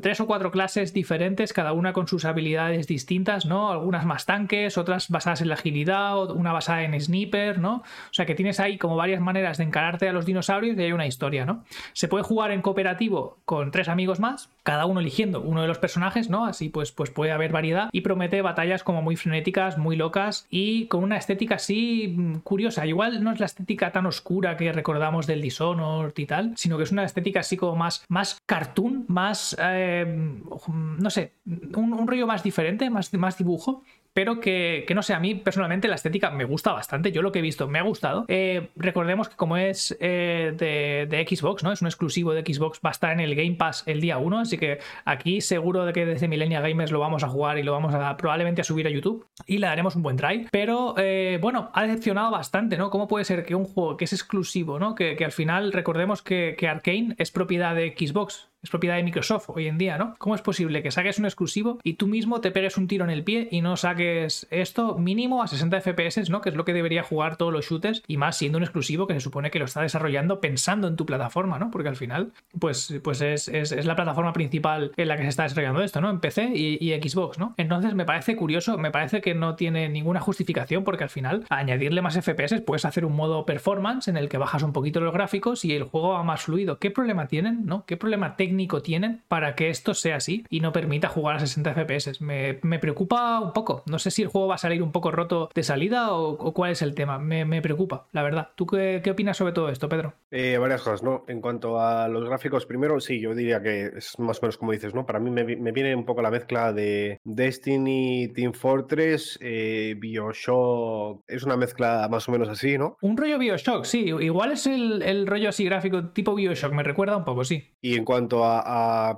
tres 0.00 0.20
o 0.20 0.26
cuatro 0.26 0.50
clases 0.50 0.92
diferentes, 0.92 1.52
cada 1.52 1.72
una 1.72 1.92
con 1.92 2.08
sus 2.08 2.24
habilidades 2.24 2.86
distintas, 2.86 3.46
¿no? 3.46 3.70
Algunas 3.70 4.06
más 4.06 4.26
tanques, 4.26 4.78
otras 4.78 5.08
basadas 5.08 5.40
en 5.40 5.48
la 5.48 5.54
agilidad, 5.54 6.30
una 6.30 6.52
basada 6.52 6.82
en 6.82 6.98
sniper, 7.00 7.58
¿no? 7.58 7.76
O 7.76 8.12
sea 8.12 8.26
que 8.26 8.34
tienes 8.34 8.60
ahí 8.60 8.78
como 8.78 8.96
varias 8.96 9.20
maneras 9.20 9.58
de 9.58 9.64
encararte 9.64 10.08
a 10.08 10.12
los 10.12 10.26
dinosaurios 10.26 10.76
y 10.78 10.82
hay 10.82 10.92
una 10.92 11.06
historia, 11.06 11.44
¿no? 11.44 11.64
Se 11.92 12.08
puede 12.08 12.24
jugar 12.24 12.50
en 12.50 12.62
cooperativo 12.62 13.38
con 13.44 13.70
tres 13.70 13.88
amigos 13.88 14.20
más, 14.20 14.50
cada 14.62 14.86
uno 14.86 15.00
eligiendo 15.00 15.40
uno 15.40 15.62
de 15.62 15.68
los 15.68 15.78
personajes, 15.78 16.30
¿no? 16.30 16.46
Así 16.46 16.68
pues, 16.68 16.92
pues 16.92 17.10
puede 17.10 17.32
haber 17.32 17.52
variedad 17.52 17.88
y 17.92 18.00
promete 18.00 18.42
batallas 18.42 18.84
como 18.84 19.02
muy 19.02 19.16
frenéticas, 19.16 19.78
muy 19.78 19.96
locas 19.96 20.46
y 20.50 20.86
con 20.86 21.02
una 21.02 21.16
estética 21.16 21.56
así 21.56 22.14
mm, 22.16 22.36
curiosa. 22.38 22.86
Igual 22.86 23.22
no 23.22 23.32
es 23.32 23.40
la 23.40 23.46
estética 23.46 23.92
tan 23.92 24.06
oscura 24.06 24.56
que 24.56 24.72
recordamos 24.72 25.26
del 25.26 25.42
Dishonored 25.42 26.14
y 26.16 26.26
tal, 26.26 26.52
sino 26.56 26.76
que 26.76 26.84
es 26.84 26.92
una 26.92 27.04
estética 27.04 27.40
así 27.40 27.56
como 27.56 27.76
más, 27.76 28.04
más 28.08 28.40
cartoon, 28.46 29.04
más... 29.08 29.56
Eh, 29.60 29.81
no 30.06 31.10
sé, 31.10 31.34
un, 31.44 32.06
rollo 32.06 32.26
más 32.26 32.42
diferente, 32.42 32.90
más, 32.90 33.12
más 33.14 33.38
dibujo 33.38 33.82
pero 34.14 34.40
que, 34.40 34.86
no 34.94 35.02
sé, 35.02 35.14
a 35.14 35.20
mí 35.20 35.34
personalmente 35.34 35.88
la 35.88 35.94
estética 35.94 36.30
me 36.30 36.44
gusta 36.44 36.72
bastante. 36.72 37.12
Yo 37.12 37.22
lo 37.22 37.32
que 37.32 37.38
he 37.38 37.42
visto 37.42 37.68
me 37.68 37.78
ha 37.78 37.82
gustado. 37.82 38.24
Eh, 38.28 38.70
recordemos 38.76 39.28
que 39.28 39.36
como 39.36 39.56
es 39.56 39.96
eh, 40.00 40.54
de, 40.56 41.26
Xbox, 41.28 41.62
¿no? 41.62 41.72
Es 41.72 41.80
un 41.80 41.88
exclusivo 41.88 42.34
de 42.34 42.42
Xbox, 42.42 42.80
va 42.84 42.90
a 42.90 42.92
estar 42.92 43.12
en 43.12 43.20
el 43.20 43.34
Game 43.34 43.54
Pass 43.54 43.84
el 43.86 44.00
día 44.00 44.18
1, 44.18 44.40
así 44.40 44.58
que 44.58 44.78
aquí 45.04 45.40
seguro 45.40 45.84
de 45.86 45.92
que 45.92 46.04
desde 46.04 46.28
Millennia 46.28 46.60
Gamers 46.60 46.92
lo 46.92 47.00
vamos 47.00 47.22
a 47.22 47.28
jugar 47.28 47.58
y 47.58 47.62
lo 47.62 47.72
vamos 47.72 47.94
a 47.94 48.16
probablemente 48.16 48.60
a 48.60 48.64
subir 48.64 48.86
a 48.86 48.90
YouTube 48.90 49.26
y 49.46 49.58
le 49.58 49.66
daremos 49.66 49.96
un 49.96 50.02
buen 50.02 50.16
try. 50.16 50.46
Pero 50.50 50.94
eh, 50.98 51.38
bueno, 51.40 51.70
ha 51.72 51.82
decepcionado 51.84 52.30
bastante, 52.30 52.76
¿no? 52.76 52.90
¿Cómo 52.90 53.08
puede 53.08 53.24
ser 53.24 53.44
que 53.44 53.54
un 53.54 53.64
juego 53.64 53.96
que 53.96 54.04
es 54.04 54.12
exclusivo, 54.12 54.78
¿no? 54.78 54.94
Que, 54.94 55.16
al 55.22 55.32
final 55.32 55.72
recordemos 55.72 56.20
que, 56.20 56.56
que 56.58 56.68
Arkane 56.68 57.14
es 57.16 57.30
propiedad 57.30 57.76
de 57.76 57.94
Xbox 57.96 58.51
es 58.62 58.70
propiedad 58.70 58.96
de 58.96 59.02
Microsoft 59.02 59.50
hoy 59.50 59.66
en 59.66 59.76
día, 59.76 59.98
¿no? 59.98 60.14
¿Cómo 60.18 60.36
es 60.36 60.40
posible 60.40 60.82
que 60.82 60.92
saques 60.92 61.18
un 61.18 61.24
exclusivo 61.24 61.78
y 61.82 61.94
tú 61.94 62.06
mismo 62.06 62.40
te 62.40 62.52
pegues 62.52 62.76
un 62.76 62.86
tiro 62.86 63.04
en 63.04 63.10
el 63.10 63.24
pie 63.24 63.48
y 63.50 63.60
no 63.60 63.76
saques 63.76 64.46
esto 64.50 64.96
mínimo 64.98 65.42
a 65.42 65.48
60 65.48 65.80
FPS, 65.80 66.30
¿no? 66.30 66.40
Que 66.40 66.50
es 66.50 66.54
lo 66.54 66.64
que 66.64 66.72
debería 66.72 67.02
jugar 67.02 67.36
todos 67.36 67.52
los 67.52 67.66
shooters 67.66 68.02
y 68.06 68.18
más 68.18 68.36
siendo 68.36 68.58
un 68.58 68.64
exclusivo 68.64 69.08
que 69.08 69.14
se 69.14 69.20
supone 69.20 69.50
que 69.50 69.58
lo 69.58 69.64
está 69.64 69.82
desarrollando 69.82 70.40
pensando 70.40 70.86
en 70.86 70.94
tu 70.94 71.06
plataforma, 71.06 71.58
¿no? 71.58 71.72
Porque 71.72 71.88
al 71.88 71.96
final, 71.96 72.32
pues, 72.58 72.94
pues 73.02 73.20
es, 73.20 73.48
la 73.84 73.96
plataforma 73.96 74.32
principal 74.32 74.92
en 74.96 75.08
la 75.08 75.16
que 75.16 75.24
se 75.24 75.30
está 75.30 75.42
desarrollando 75.42 75.82
esto, 75.82 76.00
¿no? 76.00 76.10
En 76.10 76.20
PC 76.20 76.52
y, 76.54 76.92
Xbox, 76.92 77.38
¿no? 77.38 77.54
Entonces 77.56 77.94
me 77.94 78.04
parece 78.04 78.36
curioso, 78.36 78.78
me 78.78 78.92
parece 78.92 79.20
que 79.20 79.34
no 79.34 79.56
tiene 79.56 79.88
ninguna 79.88 80.20
justificación 80.20 80.84
porque 80.84 81.02
al 81.02 81.10
final, 81.10 81.44
añadirle 81.48 82.00
más 82.00 82.14
FPS, 82.14 82.60
puedes 82.60 82.84
hacer 82.84 83.04
un 83.04 83.16
modo 83.16 83.44
performance 83.44 84.06
en 84.06 84.16
el 84.16 84.28
que 84.28 84.38
bajas 84.38 84.62
un 84.62 84.72
poquito 84.72 85.00
los 85.00 85.12
gráficos 85.12 85.64
y 85.64 85.72
el 85.72 85.82
juego 85.82 86.10
va 86.10 86.22
más 86.22 86.42
fluido. 86.42 86.78
¿Qué 86.78 86.92
problema 86.92 87.26
tienen, 87.26 87.66
no? 87.66 87.84
¿Qué 87.86 87.96
problema 87.96 88.36
técnico 88.36 88.51
tienen 88.82 89.22
para 89.28 89.54
que 89.54 89.68
esto 89.68 89.94
sea 89.94 90.16
así 90.16 90.44
y 90.48 90.60
no 90.60 90.72
permita 90.72 91.08
jugar 91.08 91.36
a 91.36 91.40
60 91.40 91.74
FPS. 91.74 92.20
Me, 92.20 92.78
preocupa 92.78 93.40
un 93.40 93.52
poco. 93.52 93.82
No 93.86 93.98
sé 93.98 94.10
si 94.10 94.22
el 94.22 94.28
juego 94.28 94.48
va 94.48 94.54
a 94.56 94.58
salir 94.58 94.82
un 94.82 94.92
poco 94.92 95.10
roto 95.10 95.50
de 95.54 95.62
salida 95.62 96.14
o, 96.14 96.52
cuál 96.52 96.72
es 96.72 96.82
el 96.82 96.94
tema. 96.94 97.18
Me, 97.18 97.62
preocupa, 97.62 98.06
la 98.12 98.22
verdad. 98.22 98.50
¿Tú 98.56 98.66
qué, 98.66 99.02
opinas 99.10 99.36
sobre 99.36 99.52
todo 99.52 99.68
esto, 99.68 99.88
Pedro? 99.88 100.14
Eh, 100.30 100.58
varias 100.58 100.82
cosas, 100.82 101.02
¿no? 101.02 101.24
En 101.28 101.40
cuanto 101.40 101.80
a 101.80 102.08
los 102.08 102.24
gráficos, 102.24 102.66
primero, 102.66 103.00
sí, 103.00 103.20
yo 103.20 103.34
diría 103.34 103.62
que 103.62 103.92
es 103.96 104.18
más 104.18 104.38
o 104.38 104.42
menos 104.42 104.58
como 104.58 104.72
dices, 104.72 104.94
¿no? 104.94 105.06
Para 105.06 105.18
mí 105.18 105.30
me, 105.30 105.44
viene 105.44 105.94
un 105.94 106.04
poco 106.04 106.22
la 106.22 106.30
mezcla 106.30 106.72
de 106.72 107.20
Destiny, 107.24 108.28
Team 108.28 108.52
Fortress, 108.52 109.38
eh, 109.40 109.94
Bioshock. 109.98 111.22
Es 111.26 111.42
una 111.42 111.56
mezcla 111.56 112.08
más 112.10 112.28
o 112.28 112.32
menos 112.32 112.48
así, 112.48 112.78
¿no? 112.78 112.96
Un 113.02 113.16
rollo 113.16 113.38
Bioshock, 113.38 113.84
sí. 113.84 114.06
Igual 114.06 114.52
es 114.52 114.66
el, 114.66 115.02
el 115.02 115.26
rollo 115.26 115.48
así 115.48 115.64
gráfico 115.64 116.08
tipo 116.10 116.34
Bioshock, 116.34 116.72
me 116.72 116.82
recuerda 116.82 117.16
un 117.16 117.24
poco, 117.24 117.44
sí. 117.44 117.72
Y 117.80 117.96
en 117.96 118.04
cuanto 118.04 118.41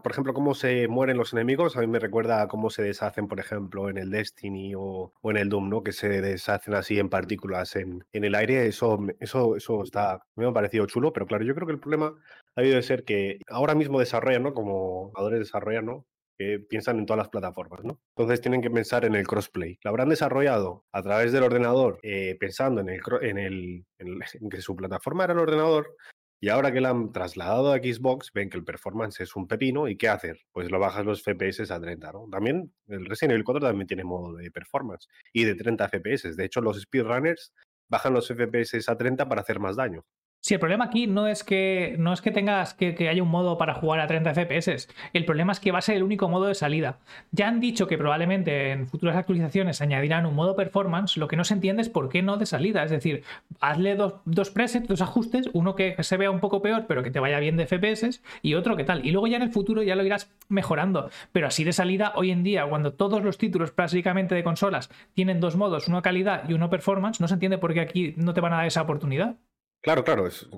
por 0.03 0.13
ejemplo, 0.13 0.35
cómo 0.35 0.55
se 0.55 0.89
mueren 0.89 1.17
los 1.17 1.33
enemigos, 1.33 1.77
a 1.77 1.81
mí 1.81 1.87
me 1.87 1.99
recuerda 1.99 2.43
a 2.43 2.49
cómo 2.49 2.71
se 2.71 2.83
deshacen, 2.83 3.29
por 3.29 3.41
ejemplo, 3.41 3.89
en 3.89 3.99
el 3.99 4.11
Destiny 4.11 4.75
o, 4.77 5.13
en 5.25 5.37
el 5.37 5.49
Doom, 5.49 5.69
¿no? 5.69 5.83
Que 5.83 5.93
se 5.93 6.09
deshacen 6.09 6.75
así 6.75 6.99
en 6.99 7.09
partículas 7.09 7.77
en, 7.77 8.05
en, 8.13 8.25
el 8.25 8.35
aire. 8.35 8.67
Eso, 8.67 8.99
eso, 9.21 9.57
eso 9.57 9.83
está, 9.83 10.25
me 10.37 10.47
ha 10.47 10.53
parecido 10.53 10.87
chulo, 10.87 11.13
pero 11.13 11.27
claro, 11.27 11.45
yo 11.45 11.55
creo 11.55 11.67
que 11.67 11.75
el 11.75 11.81
problema 11.81 12.15
ha 12.57 12.61
habido 12.61 12.77
de 12.77 12.83
ser 12.83 13.05
que 13.05 13.39
ahora 13.49 13.75
mismo 13.75 14.01
desarrollan, 14.01 14.43
¿no? 14.43 14.55
Como 14.55 15.09
jugadores 15.11 15.41
desarrollan, 15.41 15.87
¿no? 15.87 16.07
que 16.39 16.59
piensan 16.59 16.99
en 16.99 17.07
todas 17.07 17.19
las 17.19 17.29
plataformas, 17.29 17.85
¿no? 17.85 18.01
Entonces 18.17 18.41
tienen 18.41 18.61
que 18.61 18.71
pensar 18.71 19.05
en 19.05 19.15
el 19.15 19.27
crossplay. 19.27 19.79
Lo 19.83 19.91
habrán 19.91 20.09
desarrollado 20.09 20.85
a 20.93 21.03
través 21.03 21.33
del 21.33 21.45
ordenador, 21.45 21.99
eh, 22.03 22.37
pensando 22.39 22.81
en, 22.81 22.89
el, 22.89 23.01
en, 23.23 23.39
el, 23.39 23.85
en, 23.99 24.49
que 24.51 24.61
su 24.61 24.75
plataforma 24.75 25.25
era 25.25 25.33
el 25.33 25.39
ordenador, 25.39 25.97
y 26.45 26.51
ahora 26.51 26.73
que 26.73 26.83
la 26.83 26.91
han 26.91 27.11
trasladado 27.11 27.73
a 27.73 27.79
Xbox, 27.79 28.31
ven 28.35 28.51
que 28.51 28.59
el 28.59 28.65
performance 28.65 29.19
es 29.23 29.35
un 29.35 29.49
pepino 29.49 29.89
y 29.89 29.97
¿qué 29.97 30.11
hacer? 30.11 30.41
Pues 30.53 30.71
lo 30.71 30.79
bajas 30.79 31.07
los 31.07 31.23
FPS 31.23 31.71
a 31.71 31.81
30, 31.81 32.13
¿no? 32.13 32.29
También 32.31 32.71
el 32.87 33.07
Resident 33.07 33.33
Evil 33.33 33.45
4 33.45 33.67
también 33.67 33.87
tiene 33.87 34.05
modo 34.05 34.35
de 34.35 34.51
performance 34.51 35.09
y 35.33 35.45
de 35.45 35.55
30 35.55 35.89
FPS. 35.89 36.37
De 36.37 36.45
hecho, 36.45 36.61
los 36.61 36.79
speedrunners 36.79 37.55
bajan 37.89 38.13
los 38.13 38.29
FPS 38.29 38.87
a 38.91 38.95
30 38.95 39.27
para 39.27 39.41
hacer 39.41 39.59
más 39.59 39.77
daño. 39.77 40.05
Sí, 40.45 40.53
el 40.53 40.61
problema 40.61 40.85
aquí 40.85 41.07
no 41.07 41.27
es 41.27 41.43
que, 41.43 41.97
no 41.99 42.13
es 42.13 42.21
que 42.21 42.31
tengas 42.31 42.75
que, 42.75 42.95
que, 42.95 43.09
haya 43.09 43.23
un 43.23 43.31
modo 43.31 43.57
para 43.57 43.73
jugar 43.73 44.01
a 44.01 44.07
30 44.07 44.35
FPS. 44.35 44.89
El 45.15 45.25
problema 45.25 45.53
es 45.53 45.59
que 45.59 45.73
va 45.73 45.79
a 45.79 45.81
ser 45.81 45.97
el 45.97 46.03
único 46.03 46.29
modo 46.29 46.45
de 46.45 46.55
salida. 46.55 46.99
Ya 47.31 47.49
han 47.49 47.61
dicho 47.61 47.87
que 47.87 47.97
probablemente 47.97 48.73
en 48.73 48.87
futuras 48.87 49.17
actualizaciones 49.17 49.81
añadirán 49.81 50.27
un 50.27 50.35
modo 50.35 50.55
performance. 50.55 51.17
Lo 51.17 51.29
que 51.29 51.37
no 51.37 51.45
se 51.45 51.55
entiende 51.55 51.81
es 51.81 51.89
por 51.89 52.11
qué 52.11 52.21
no 52.21 52.37
de 52.37 52.45
salida. 52.45 52.85
Es 52.85 52.91
decir, 52.91 53.23
hazle 53.59 53.97
dos, 53.97 54.17
dos 54.27 54.51
presets, 54.51 54.87
dos 54.87 55.01
ajustes, 55.01 55.49
uno 55.55 55.75
que 55.75 55.97
se 56.03 56.19
vea 56.19 56.31
un 56.31 56.41
poco 56.41 56.61
peor, 56.61 56.85
pero 56.87 57.03
que 57.03 57.11
te 57.11 57.21
vaya 57.21 57.39
bien 57.39 57.57
de 57.57 57.67
FPS, 57.67 58.21
y 58.43 58.53
otro 58.53 58.77
que 58.77 58.85
tal. 58.85 59.07
Y 59.07 59.13
luego 59.13 59.27
ya 59.29 59.39
en 59.39 59.45
el 59.45 59.51
futuro 59.51 59.83
ya 59.83 59.97
lo 59.97 60.05
irás 60.05 60.31
mejorando. 60.51 61.09
Pero 61.33 61.47
así 61.47 61.65
de 61.65 61.73
salida, 61.73 62.13
hoy 62.17 62.33
en 62.33 62.43
día, 62.43 62.67
cuando 62.67 62.93
todos 62.93 63.25
los 63.25 63.39
títulos 63.39 63.75
básicamente 63.75 64.35
de 64.35 64.45
consolas 64.45 64.91
tienen 65.15 65.41
dos 65.41 65.57
modos, 65.57 65.89
uno 65.89 66.03
calidad 66.03 66.47
y 66.51 66.53
uno 66.53 66.69
performance, 66.69 67.19
no 67.19 67.29
se 67.29 67.35
entiende 67.35 67.57
por 67.57 67.73
qué 67.73 67.81
aquí 67.81 68.13
no 68.19 68.35
te 68.35 68.43
van 68.43 68.53
a 68.53 68.57
dar 68.57 68.67
esa 68.67 68.83
oportunidad. 68.83 69.37
Claro, 69.85 70.03
claro, 70.03 70.27
es, 70.27 70.49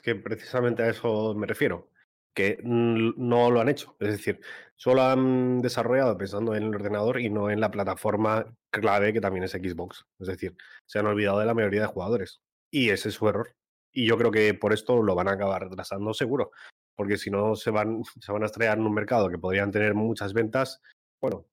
que 0.00 0.14
precisamente 0.14 0.82
a 0.82 0.88
eso 0.88 1.34
me 1.34 1.46
refiero, 1.46 1.90
que 2.34 2.58
no 2.64 3.50
lo 3.50 3.60
han 3.60 3.68
hecho. 3.68 3.96
Es 4.00 4.08
decir, 4.08 4.40
solo 4.76 5.02
han 5.02 5.60
desarrollado 5.60 6.16
pensando 6.16 6.54
en 6.54 6.62
el 6.62 6.74
ordenador 6.74 7.20
y 7.20 7.28
no 7.28 7.50
en 7.50 7.60
la 7.60 7.70
plataforma 7.70 8.46
clave 8.70 9.12
que 9.12 9.20
también 9.20 9.44
es 9.44 9.52
Xbox. 9.52 10.06
Es 10.18 10.26
decir, 10.28 10.56
se 10.86 10.98
han 10.98 11.06
olvidado 11.06 11.40
de 11.40 11.44
la 11.44 11.52
mayoría 11.52 11.82
de 11.82 11.88
jugadores. 11.88 12.40
Y 12.70 12.88
ese 12.88 13.10
es 13.10 13.14
su 13.14 13.28
error. 13.28 13.54
Y 13.92 14.06
yo 14.06 14.16
creo 14.16 14.30
que 14.30 14.54
por 14.54 14.72
esto 14.72 15.02
lo 15.02 15.14
van 15.14 15.28
a 15.28 15.32
acabar 15.32 15.64
retrasando 15.64 16.14
seguro. 16.14 16.50
Porque 16.96 17.18
si 17.18 17.30
no, 17.30 17.56
se 17.56 17.70
van, 17.70 18.02
se 18.20 18.32
van 18.32 18.42
a 18.42 18.46
estrellar 18.46 18.78
en 18.78 18.86
un 18.86 18.94
mercado 18.94 19.28
que 19.28 19.36
podrían 19.36 19.70
tener 19.70 19.92
muchas 19.92 20.32
ventas. 20.32 20.80
Bueno, 21.20 21.46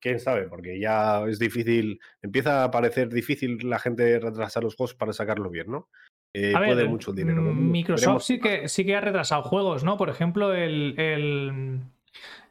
quién 0.00 0.20
sabe, 0.20 0.48
porque 0.48 0.78
ya 0.78 1.24
es 1.26 1.38
difícil, 1.38 2.00
empieza 2.22 2.64
a 2.64 2.70
parecer 2.70 3.08
difícil 3.08 3.58
la 3.68 3.78
gente 3.78 4.18
retrasar 4.18 4.62
los 4.62 4.74
juegos 4.74 4.94
para 4.94 5.12
sacarlo 5.12 5.50
bien, 5.50 5.70
¿no? 5.70 5.88
Eh, 6.34 6.52
puede 6.52 6.84
mucho 6.86 7.12
dinero. 7.12 7.42
Mm, 7.42 7.70
Microsoft 7.70 8.22
sí 8.22 8.38
que, 8.38 8.68
sí 8.68 8.84
que 8.84 8.94
ha 8.94 9.00
retrasado 9.00 9.42
juegos, 9.42 9.84
¿no? 9.84 9.96
Por 9.96 10.10
ejemplo, 10.10 10.52
el, 10.52 10.94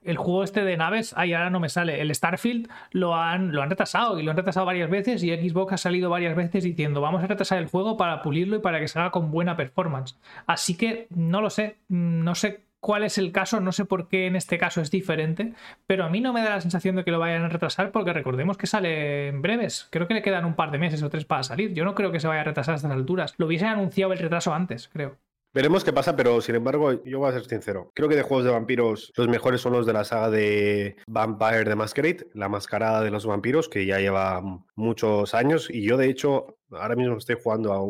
el, 0.03 0.17
juego 0.17 0.43
este 0.43 0.63
de 0.63 0.77
naves, 0.77 1.13
ahí 1.15 1.33
ahora 1.33 1.49
no 1.49 1.59
me 1.59 1.69
sale, 1.69 2.01
el 2.01 2.13
Starfield 2.13 2.69
lo 2.91 3.15
han, 3.15 3.51
lo 3.51 3.61
han 3.61 3.69
retrasado 3.69 4.19
y 4.19 4.23
lo 4.23 4.31
han 4.31 4.37
retrasado 4.37 4.65
varias 4.65 4.89
veces 4.89 5.23
y 5.23 5.29
Xbox 5.29 5.73
ha 5.73 5.77
salido 5.77 6.09
varias 6.09 6.35
veces 6.35 6.63
diciendo 6.63 7.01
vamos 7.01 7.23
a 7.23 7.27
retrasar 7.27 7.59
el 7.59 7.67
juego 7.67 7.97
para 7.97 8.21
pulirlo 8.21 8.57
y 8.57 8.59
para 8.59 8.79
que 8.79 8.87
salga 8.87 9.11
con 9.11 9.31
buena 9.31 9.55
performance. 9.55 10.17
Así 10.47 10.75
que 10.75 11.07
no 11.09 11.41
lo 11.41 11.49
sé, 11.49 11.77
no 11.89 12.33
sé 12.35 12.66
cuál 12.87 13.03
es 13.03 13.17
el 13.17 13.33
caso, 13.33 13.59
no 13.59 13.73
sé 13.73 13.83
por 13.83 14.07
qué 14.07 14.27
en 14.27 14.37
este 14.37 14.57
caso 14.57 14.79
es 14.79 14.89
diferente, 14.89 15.51
pero 15.87 16.05
a 16.05 16.09
mí 16.09 16.21
no 16.21 16.31
me 16.31 16.41
da 16.41 16.51
la 16.51 16.61
sensación 16.61 16.95
de 16.95 17.03
que 17.03 17.11
lo 17.11 17.19
vayan 17.19 17.43
a 17.43 17.49
retrasar 17.49 17.91
porque 17.91 18.13
recordemos 18.13 18.57
que 18.57 18.65
sale 18.65 19.27
en 19.27 19.41
breves, 19.41 19.89
creo 19.91 20.07
que 20.07 20.13
le 20.13 20.21
quedan 20.21 20.45
un 20.45 20.55
par 20.55 20.71
de 20.71 20.77
meses 20.77 21.03
o 21.03 21.09
tres 21.09 21.25
para 21.25 21.43
salir, 21.43 21.73
yo 21.73 21.83
no 21.83 21.93
creo 21.95 22.13
que 22.13 22.21
se 22.21 22.29
vaya 22.29 22.39
a 22.39 22.43
retrasar 22.45 22.71
a 22.71 22.75
estas 22.77 22.89
alturas, 22.89 23.33
lo 23.35 23.47
hubiesen 23.47 23.67
anunciado 23.67 24.13
el 24.13 24.19
retraso 24.19 24.53
antes, 24.53 24.87
creo. 24.87 25.17
Veremos 25.53 25.83
qué 25.83 25.91
pasa, 25.91 26.15
pero 26.15 26.39
sin 26.39 26.55
embargo, 26.55 27.03
yo 27.03 27.19
voy 27.19 27.29
a 27.29 27.33
ser 27.33 27.43
sincero. 27.43 27.91
Creo 27.93 28.07
que 28.07 28.15
de 28.15 28.21
juegos 28.21 28.45
de 28.45 28.51
vampiros, 28.51 29.11
los 29.17 29.27
mejores 29.27 29.59
son 29.59 29.73
los 29.73 29.85
de 29.85 29.91
la 29.91 30.05
saga 30.05 30.29
de 30.29 30.95
Vampire 31.07 31.65
the 31.65 31.75
Masquerade, 31.75 32.27
la 32.35 32.47
mascarada 32.47 33.01
de 33.01 33.11
los 33.11 33.25
vampiros, 33.25 33.67
que 33.67 33.85
ya 33.85 33.99
lleva 33.99 34.41
muchos 34.75 35.33
años. 35.33 35.69
Y 35.69 35.83
yo, 35.83 35.97
de 35.97 36.09
hecho, 36.09 36.57
ahora 36.71 36.95
mismo 36.95 37.17
estoy 37.17 37.35
jugando 37.43 37.73
a 37.73 37.81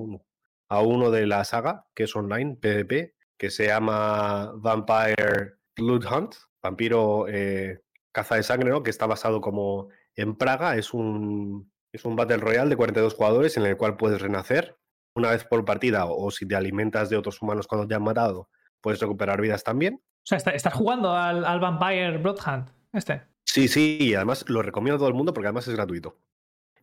a 0.69 0.81
uno 0.81 1.11
de 1.11 1.27
la 1.27 1.43
saga, 1.43 1.85
que 1.93 2.03
es 2.03 2.15
online, 2.15 2.55
PvP, 2.55 3.16
que 3.37 3.49
se 3.49 3.67
llama 3.67 4.51
Vampire 4.55 5.55
Blood 5.75 6.05
Hunt, 6.05 6.35
vampiro 6.61 7.27
eh, 7.27 7.81
caza 8.11 8.35
de 8.35 8.43
sangre, 8.43 8.69
¿no? 8.69 8.83
que 8.83 8.89
está 8.89 9.05
basado 9.05 9.41
como 9.41 9.89
en 10.15 10.35
Praga. 10.35 10.75
Es 10.75 10.93
un, 10.93 11.71
es 11.91 12.03
un 12.05 12.15
Battle 12.15 12.37
Royale 12.37 12.69
de 12.69 12.75
42 12.75 13.13
jugadores 13.13 13.57
en 13.57 13.65
el 13.65 13.77
cual 13.77 13.97
puedes 13.97 14.21
renacer 14.21 14.75
una 15.15 15.31
vez 15.31 15.43
por 15.43 15.65
partida 15.65 16.05
o 16.05 16.29
si 16.31 16.47
te 16.47 16.55
alimentas 16.55 17.09
de 17.09 17.17
otros 17.17 17.41
humanos 17.41 17.67
cuando 17.67 17.87
te 17.87 17.95
han 17.95 18.03
matado, 18.03 18.49
puedes 18.81 18.99
recuperar 18.99 19.41
vidas 19.41 19.63
también. 19.63 19.95
O 19.95 20.25
sea, 20.25 20.37
estás 20.37 20.73
jugando 20.73 21.15
al, 21.15 21.45
al 21.45 21.59
Vampire 21.59 22.17
Bloodhunt, 22.17 22.69
este. 22.93 23.23
Sí, 23.43 23.67
sí, 23.67 23.97
y 23.99 24.13
además 24.13 24.45
lo 24.47 24.61
recomiendo 24.61 24.95
a 24.95 24.99
todo 24.99 25.07
el 25.07 25.15
mundo 25.15 25.33
porque 25.33 25.47
además 25.47 25.67
es 25.67 25.75
gratuito. 25.75 26.19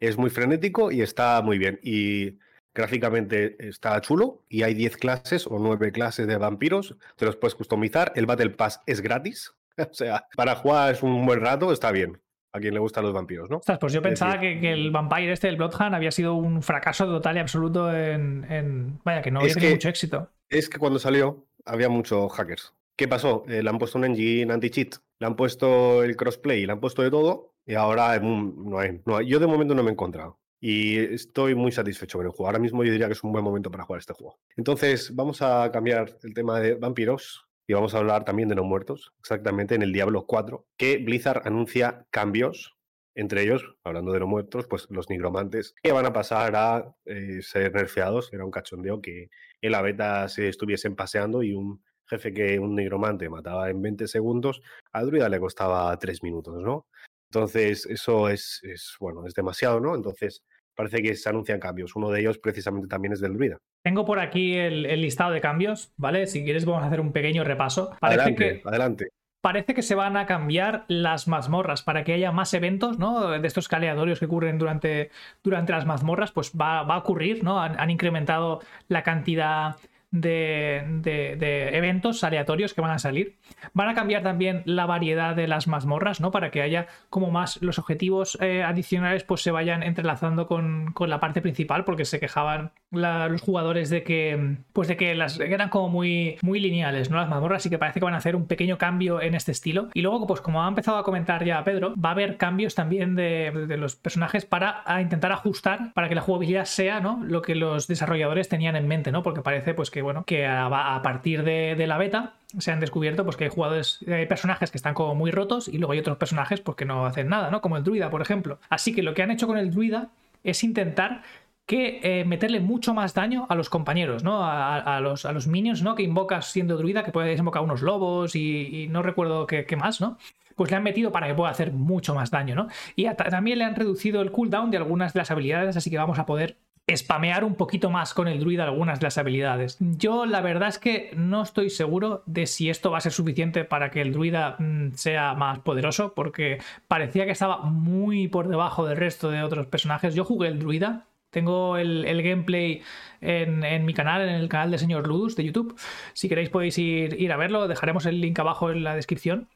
Es 0.01 0.19
muy 0.19 0.31
frenético 0.31 0.91
y 0.91 1.03
está 1.03 1.41
muy 1.43 1.59
bien. 1.59 1.79
Y 1.83 2.39
Gráficamente 2.75 3.57
está 3.69 4.01
chulo 4.01 4.43
y 4.49 4.63
hay 4.65 4.75
10 4.75 4.97
clases 4.97 5.47
o 5.47 5.59
9 5.59 5.93
clases 5.93 6.27
de 6.27 6.37
vampiros. 6.37 6.97
Te 7.17 7.25
los 7.25 7.37
puedes 7.37 7.55
customizar. 7.55 8.13
El 8.17 8.27
Battle 8.27 8.51
Pass 8.51 8.81
es 8.87 9.01
gratis. 9.01 9.55
O 9.77 9.93
sea, 9.93 10.29
para 10.37 10.55
jugar 10.55 10.95
es 10.95 11.03
un 11.03 11.27
buen 11.27 11.41
rato, 11.41 11.73
está 11.73 11.91
bien. 11.91 12.21
A 12.53 12.61
quien 12.61 12.75
le 12.75 12.79
gustan 12.79 13.03
los 13.03 13.13
vampiros, 13.13 13.51
¿no? 13.51 13.61
pues 13.81 13.93
yo 13.93 14.01
pensaba 14.01 14.39
que, 14.39 14.73
el 14.73 14.93
Vampire 14.93 15.33
este, 15.33 15.49
el 15.49 15.57
Bloodhound, 15.57 15.97
había 15.97 16.13
sido 16.13 16.35
un 16.35 16.63
fracaso 16.63 17.07
total 17.07 17.37
y 17.37 17.41
absoluto 17.41 17.93
en. 17.93 19.01
Vaya, 19.03 19.21
que 19.21 19.33
no 19.33 19.41
había 19.41 19.53
tenido 19.53 19.73
mucho 19.73 19.89
éxito. 19.89 20.31
Es 20.49 20.69
que 20.69 20.79
cuando 20.79 21.01
salió 21.01 21.45
había 21.65 21.89
muchos 21.89 22.33
hackers. 22.33 22.73
¿Qué 22.97 23.09
pasó? 23.09 23.45
Eh, 23.49 23.65
le 23.65 23.69
han 23.69 23.79
puesto 23.79 23.99
un 23.99 24.05
engine 24.05 24.53
anti-cheat, 24.53 24.95
le 25.19 25.27
han 25.27 25.35
puesto 25.35 26.05
el 26.05 26.15
crossplay, 26.15 26.65
le 26.65 26.73
han 26.73 26.79
puesto 26.79 27.03
de 27.03 27.11
todo 27.11 27.55
y 27.67 27.75
ahora 27.75 28.17
no 28.21 28.79
hay, 28.79 29.01
no 29.05 29.17
hay. 29.17 29.27
Yo 29.27 29.41
de 29.41 29.49
momento 29.49 29.75
no 29.75 29.83
me 29.83 29.91
he 29.91 29.93
encontrado. 29.93 30.39
Y 30.67 30.97
estoy 30.97 31.55
muy 31.55 31.73
satisfecho 31.73 32.17
con 32.17 32.25
el 32.25 32.33
juego. 32.33 32.47
Ahora 32.47 32.59
mismo 32.59 32.83
yo 32.85 32.91
diría 32.91 33.07
que 33.07 33.13
es 33.13 33.23
un 33.23 33.33
buen 33.33 33.45
momento 33.45 33.71
para 33.71 33.85
jugar 33.85 34.01
este 34.01 34.15
juego. 34.15 34.39
Entonces, 34.57 35.15
vamos 35.15 35.43
a 35.43 35.71
cambiar 35.71 36.17
el 36.23 36.33
tema 36.33 36.59
de 36.59 36.75
vampiros 36.75 37.47
y 37.67 37.75
vamos 37.75 37.95
a 37.95 37.99
hablar 37.99 38.25
también 38.25 38.49
de 38.49 38.55
no 38.55 38.65
muertos, 38.65 39.13
exactamente 39.19 39.75
en 39.75 39.83
el 39.83 39.93
Diablo 39.93 40.25
4, 40.25 40.67
que 40.79 40.97
Blizzard 40.97 41.43
anuncia 41.47 42.07
cambios, 42.09 42.79
entre 43.15 43.43
ellos, 43.43 43.77
hablando 43.85 44.13
de 44.13 44.21
no 44.21 44.27
muertos, 44.27 44.67
pues 44.67 44.87
los 44.89 45.11
nigromantes, 45.11 45.75
que 45.83 45.93
van 45.93 46.07
a 46.07 46.15
pasar 46.15 46.57
a 46.57 46.97
eh, 47.05 47.43
ser 47.43 47.75
nerfeados. 47.75 48.33
Era 48.33 48.47
un 48.47 48.51
cachondeo 48.51 49.03
que 49.03 49.29
en 49.61 49.71
la 49.71 49.83
beta 49.83 50.31
se 50.31 50.49
estuviesen 50.49 50.97
paseando 50.97 51.43
y 51.43 51.53
un 51.53 51.85
jefe 52.07 52.33
que 52.33 52.59
un 52.59 52.75
nigromante 52.75 53.29
mataba 53.29 53.69
en 53.69 53.83
20 53.83 54.09
segundos, 54.09 54.63
a 54.95 55.03
Druida 55.03 55.29
le 55.29 55.41
costaba 55.41 55.95
3 55.99 56.23
minutos, 56.23 56.63
¿no? 56.63 56.87
Entonces, 57.29 57.85
eso 57.85 58.31
es, 58.31 58.61
es, 58.63 58.95
bueno, 58.99 59.27
es 59.27 59.35
demasiado, 59.35 59.79
¿no? 59.81 59.95
Entonces, 59.95 60.43
parece 60.75 61.03
que 61.03 61.15
se 61.15 61.29
anuncian 61.29 61.61
cambios. 61.61 61.97
Uno 61.97 62.11
de 62.11 62.21
ellos 62.21 62.39
precisamente 62.39 62.89
también 62.89 63.13
es 63.13 63.21
del 63.21 63.35
Druida. 63.35 63.59
Tengo 63.83 64.05
por 64.05 64.19
aquí 64.19 64.57
el, 64.57 64.83
listado 65.01 65.33
de 65.33 65.41
cambios, 65.41 65.93
¿vale? 65.97 66.27
Si 66.27 66.45
quieres 66.45 66.65
vamos 66.65 66.83
a 66.83 66.87
hacer 66.87 67.01
un 67.01 67.13
pequeño 67.13 67.45
repaso. 67.45 67.91
Parece 68.01 68.21
adelante, 68.21 68.63
que, 68.63 68.69
adelante. 68.69 69.09
Parece 69.41 69.75
que 69.75 69.83
se 69.83 69.95
van 69.95 70.17
a 70.17 70.27
cambiar 70.27 70.85
las 70.89 71.29
mazmorras 71.29 71.83
para 71.83 72.03
que 72.03 72.15
haya 72.15 72.33
más 72.33 72.55
eventos, 72.55 72.99
¿no? 72.99 73.31
De 73.31 73.47
estos 73.47 73.69
caleatorios 73.69 74.19
que 74.19 74.27
ocurren 74.27 74.59
durante, 74.59 75.11
durante 75.43 75.73
las 75.73 75.85
mazmorras, 75.85 76.33
pues 76.33 76.53
va, 76.59 76.83
va 76.83 76.95
a 76.95 76.99
ocurrir, 76.99 77.45
¿no? 77.45 77.61
han 77.61 77.91
incrementado 77.91 78.61
la 78.89 79.03
cantidad 79.03 79.77
de, 80.15 81.71
eventos 81.73 82.25
aleatorios 82.25 82.73
que 82.73 82.81
van 82.81 82.93
a 82.93 82.99
salir. 82.99 83.37
Van 83.73 83.89
a 83.89 83.95
cambiar 83.95 84.23
también 84.23 84.63
la 84.65 84.87
variedad 84.87 85.35
de 85.35 85.49
las 85.49 85.67
mazmorras, 85.67 86.21
¿no? 86.21 86.31
Para 86.31 86.51
que 86.51 86.63
haya 86.63 86.87
como 87.11 87.31
más 87.31 87.61
los 87.63 87.79
objetivos 87.79 88.39
eh, 88.41 88.63
adicionales 88.63 89.25
pues 89.25 89.43
se 89.43 89.51
vayan 89.51 89.83
entrelazando 89.83 90.47
con, 90.47 90.95
la 91.07 91.21
parte 91.21 91.43
principal, 91.43 91.85
porque 91.85 92.05
se 92.05 92.21
quejaban 92.21 92.73
los 92.91 93.43
jugadores 93.43 93.91
de 93.91 94.05
que 94.05 94.57
pues 94.73 94.89
de 94.89 94.97
que 94.97 95.15
las 95.15 95.41
eran 95.41 95.69
como 95.69 95.89
muy, 95.89 96.37
muy 96.43 96.61
lineales, 96.61 97.11
¿no? 97.11 97.17
Las 97.17 97.29
mazmorras 97.29 97.67
y 97.67 97.71
que 97.71 97.79
parece 97.79 97.99
que 97.99 98.05
van 98.05 98.15
a 98.15 98.19
hacer 98.19 98.37
un 98.37 98.47
pequeño 98.47 98.79
cambio 98.79 99.21
en 99.21 99.35
este 99.35 99.53
estilo. 99.53 99.89
Y 99.95 100.03
luego, 100.03 100.27
pues 100.27 100.41
como 100.41 100.65
ha 100.65 100.69
empezado 100.69 100.99
a 100.99 101.05
comentar 101.05 101.45
ya 101.45 101.63
Pedro, 101.65 101.95
va 101.97 102.11
a 102.11 102.13
haber 102.13 102.37
cambios 102.37 102.75
también 102.75 103.17
de, 103.17 103.67
de 103.67 103.77
los 103.77 103.97
personajes 103.97 104.47
para 104.47 104.85
intentar 105.01 105.33
ajustar 105.33 105.93
para 105.93 106.09
que 106.09 106.15
la 106.15 106.21
jugabilidad 106.21 106.65
sea, 106.65 107.01
¿no? 107.01 107.21
Lo 107.25 107.43
que 107.43 107.55
los 107.55 107.89
desarrolladores 107.89 108.49
tenían 108.49 108.77
en 108.77 108.87
mente, 108.87 109.11
¿no? 109.11 109.23
Porque 109.23 109.43
parece 109.43 109.75
pues 109.75 109.91
que 109.91 110.04
bueno, 110.05 110.25
que 110.25 110.47
a, 110.47 111.01
partir 111.03 111.43
de, 111.43 111.87
la 111.87 111.99
beta 111.99 112.35
se 112.59 112.71
han 112.71 112.81
descubierto 112.81 113.25
pues, 113.25 113.37
que 113.37 113.45
hay 113.45 113.51
jugadores, 113.51 113.99
hay 114.07 114.27
personajes 114.27 114.71
que 114.71 114.79
están 114.79 114.95
como 114.95 115.15
muy 115.15 115.31
rotos 115.31 115.67
y 115.67 115.79
luego 115.79 115.93
hay 115.93 115.99
otros 115.99 116.17
personajes 116.17 116.61
pues, 116.61 116.77
que 116.77 116.85
no 116.85 117.07
hacen 117.07 117.29
nada, 117.29 117.51
¿no? 117.51 117.61
Como 117.61 117.77
el 117.77 117.83
druida, 117.83 118.11
por 118.11 118.23
ejemplo. 118.23 118.61
Así 118.69 118.95
que 118.95 119.03
lo 119.03 119.15
que 119.15 119.23
han 119.23 119.31
hecho 119.31 119.47
con 119.47 119.59
el 119.59 119.73
druida 119.73 120.11
es 120.45 120.63
intentar 120.63 121.23
que 121.67 122.01
eh, 122.03 122.25
meterle 122.25 122.61
mucho 122.61 122.93
más 122.93 123.15
daño 123.15 123.47
a 123.49 123.55
los 123.55 123.71
compañeros, 123.71 124.23
¿no? 124.23 124.45
A, 124.45 125.01
los, 125.01 125.25
a, 125.25 125.33
los, 125.33 125.47
minions, 125.47 125.83
¿no? 125.83 125.95
Que 125.95 126.03
invocas 126.03 126.47
siendo 126.47 126.77
druida, 126.77 127.05
que 127.05 127.13
puedes 127.13 127.39
invocar 127.39 127.63
unos 127.63 127.81
lobos 127.81 128.37
y, 128.37 128.87
no 128.91 129.03
recuerdo 129.03 129.47
qué, 129.47 129.77
más, 129.77 130.01
¿no? 130.01 130.19
Pues 130.57 130.71
le 130.71 130.77
han 130.77 130.83
metido 130.83 131.11
para 131.11 131.27
que 131.27 131.35
pueda 131.35 131.51
hacer 131.51 131.73
mucho 131.73 132.15
más 132.15 132.31
daño, 132.31 132.55
¿no? 132.55 132.69
Y 132.97 133.07
también 133.15 133.59
le 133.59 133.65
han 133.65 133.75
reducido 133.75 134.21
el 134.21 134.31
cooldown 134.31 134.71
de 134.71 134.77
algunas 134.77 135.15
de 135.15 135.21
las 135.21 135.31
habilidades, 135.31 135.77
así 135.77 135.91
que 135.91 135.97
vamos 135.97 136.19
a 136.19 136.27
poder 136.27 136.59
spamear 136.93 137.45
un 137.45 137.55
poquito 137.55 137.91
más 137.91 138.13
con 138.13 138.29
el 138.29 138.41
druida 138.41 138.65
algunas 138.65 139.01
de 139.01 139.05
las 139.05 139.17
habilidades. 139.17 139.79
Yo 139.81 140.27
la 140.27 140.41
verdad 140.43 140.69
es 140.69 140.79
que 140.79 141.11
no 141.17 141.43
estoy 141.43 141.71
seguro 141.71 142.23
de 142.27 142.47
si 142.47 142.69
esto 142.69 142.91
va 142.91 142.99
a 142.99 143.01
ser 143.01 143.13
suficiente 143.13 143.65
para 143.65 143.91
que 143.91 144.03
el 144.03 144.13
druida 144.13 144.57
mm, 144.59 144.93
sea 144.95 145.35
más 145.35 145.61
poderoso, 145.61 146.15
porque 146.15 146.59
parecía 146.89 147.25
que 147.25 147.33
estaba 147.33 147.59
muy 147.63 148.29
por 148.29 148.49
debajo 148.49 148.87
del 148.87 148.99
resto 148.99 149.31
de 149.31 149.43
otros 149.43 149.67
personajes. 149.67 150.15
Yo 150.15 150.25
jugué 150.25 150.49
el 150.49 150.59
druida. 150.59 151.07
Tengo 151.31 151.79
el, 151.79 152.23
gameplay 152.23 152.83
en, 153.21 153.85
mi 153.85 153.93
canal, 153.93 154.23
en 154.23 154.37
el 154.37 154.49
canal 154.49 154.71
de 154.71 154.79
señor 154.79 155.09
Ludus 155.09 155.35
de 155.35 155.45
YouTube. 155.45 155.75
Si 156.13 156.29
queréis 156.29 156.49
podéis 156.49 156.79
ir, 156.79 157.21
ir 157.21 157.33
a 157.33 157.37
verlo, 157.37 157.67
dejaremos 157.67 158.07
el 158.07 158.21
link 158.21 158.39
abajo 158.39 158.71
en 158.71 158.85
la 158.85 158.95
descripción. 158.95 159.49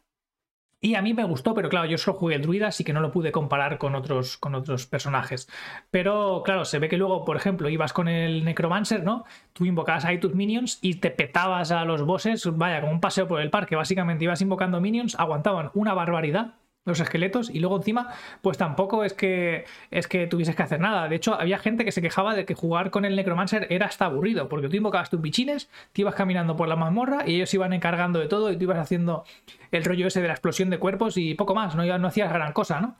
Y 0.80 0.94
a 0.94 1.02
mí 1.02 1.12
me 1.12 1.24
gustó, 1.24 1.54
pero 1.54 1.68
claro, 1.68 1.88
yo 1.88 1.98
solo 1.98 2.18
jugué 2.18 2.36
el 2.36 2.42
druida, 2.42 2.68
así 2.68 2.84
que 2.84 2.92
no 2.92 3.00
lo 3.00 3.10
pude 3.10 3.32
comparar 3.32 3.78
con 3.78 3.96
otros, 3.96 4.36
con 4.38 4.54
otros 4.54 4.86
personajes. 4.86 5.48
Pero 5.90 6.42
claro, 6.44 6.64
se 6.64 6.78
ve 6.78 6.88
que 6.88 6.96
luego, 6.96 7.24
por 7.24 7.36
ejemplo, 7.36 7.68
ibas 7.68 7.92
con 7.92 8.06
el 8.06 8.44
Necromancer, 8.44 9.02
¿no? 9.02 9.24
Tú 9.52 9.64
invocabas 9.66 10.04
ahí 10.04 10.20
tus 10.20 10.36
minions 10.36 10.78
y 10.80 10.94
te 10.96 11.10
petabas 11.10 11.72
a 11.72 11.84
los 11.84 12.02
bosses, 12.02 12.44
vaya, 12.56 12.80
como 12.80 12.92
un 12.92 13.00
paseo 13.00 13.26
por 13.26 13.40
el 13.40 13.50
parque. 13.50 13.74
Básicamente 13.74 14.22
ibas 14.22 14.40
invocando 14.40 14.80
minions, 14.80 15.18
aguantaban 15.18 15.72
una 15.74 15.94
barbaridad 15.94 16.54
los 16.88 17.00
esqueletos 17.00 17.50
y 17.50 17.60
luego 17.60 17.76
encima 17.76 18.08
pues 18.42 18.58
tampoco 18.58 19.04
es 19.04 19.12
que 19.12 19.64
es 19.90 20.06
que 20.06 20.26
tuvieses 20.26 20.56
que 20.56 20.62
hacer 20.62 20.80
nada. 20.80 21.08
De 21.08 21.16
hecho 21.16 21.34
había 21.34 21.58
gente 21.58 21.84
que 21.84 21.92
se 21.92 22.02
quejaba 22.02 22.34
de 22.34 22.44
que 22.44 22.54
jugar 22.54 22.90
con 22.90 23.04
el 23.04 23.16
necromancer 23.16 23.66
era 23.70 23.86
hasta 23.86 24.06
aburrido 24.06 24.48
porque 24.48 24.68
tú 24.68 24.76
invocabas 24.76 25.10
tus 25.10 25.20
bichines 25.20 25.70
te 25.92 26.02
ibas 26.02 26.14
caminando 26.14 26.56
por 26.56 26.68
la 26.68 26.76
mazmorra 26.76 27.24
y 27.26 27.36
ellos 27.36 27.52
iban 27.54 27.72
encargando 27.72 28.18
de 28.18 28.26
todo 28.26 28.50
y 28.50 28.56
tú 28.56 28.64
ibas 28.64 28.78
haciendo 28.78 29.24
el 29.70 29.84
rollo 29.84 30.06
ese 30.06 30.20
de 30.20 30.28
la 30.28 30.34
explosión 30.34 30.70
de 30.70 30.78
cuerpos 30.78 31.16
y 31.16 31.34
poco 31.34 31.54
más 31.54 31.74
no, 31.74 31.98
no 31.98 32.08
hacías 32.08 32.32
gran 32.32 32.52
cosa 32.52 32.80
no 32.80 32.96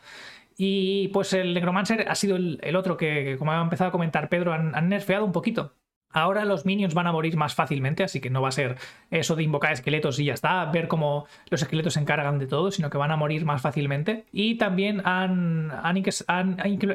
y 0.56 1.08
pues 1.08 1.32
el 1.32 1.54
necromancer 1.54 2.06
ha 2.08 2.14
sido 2.16 2.36
el, 2.36 2.76
otro 2.76 2.96
que, 2.96 3.36
como 3.38 3.52
ha 3.52 3.60
empezado 3.60 3.88
a 3.88 3.92
comentar 3.92 4.28
Pedro 4.28 4.52
han 4.52 4.88
nerfeado 4.88 5.24
un 5.24 5.32
poquito 5.32 5.74
Ahora 6.10 6.44
los 6.44 6.64
minions 6.64 6.94
van 6.94 7.06
a 7.06 7.12
morir 7.12 7.36
más 7.36 7.54
fácilmente, 7.54 8.02
así 8.02 8.20
que 8.20 8.30
no 8.30 8.40
va 8.40 8.48
a 8.48 8.52
ser 8.52 8.76
eso 9.10 9.36
de 9.36 9.42
invocar 9.42 9.72
esqueletos 9.72 10.18
y 10.18 10.24
ya 10.24 10.34
está, 10.34 10.64
ver 10.66 10.88
cómo 10.88 11.26
los 11.50 11.62
esqueletos 11.62 11.94
se 11.94 12.00
encargan 12.00 12.38
de 12.38 12.46
todo, 12.46 12.70
sino 12.70 12.88
que 12.88 12.98
van 12.98 13.10
a 13.10 13.16
morir 13.16 13.44
más 13.44 13.60
fácilmente. 13.60 14.24
Y 14.32 14.56
también 14.56 15.02
han, 15.04 15.70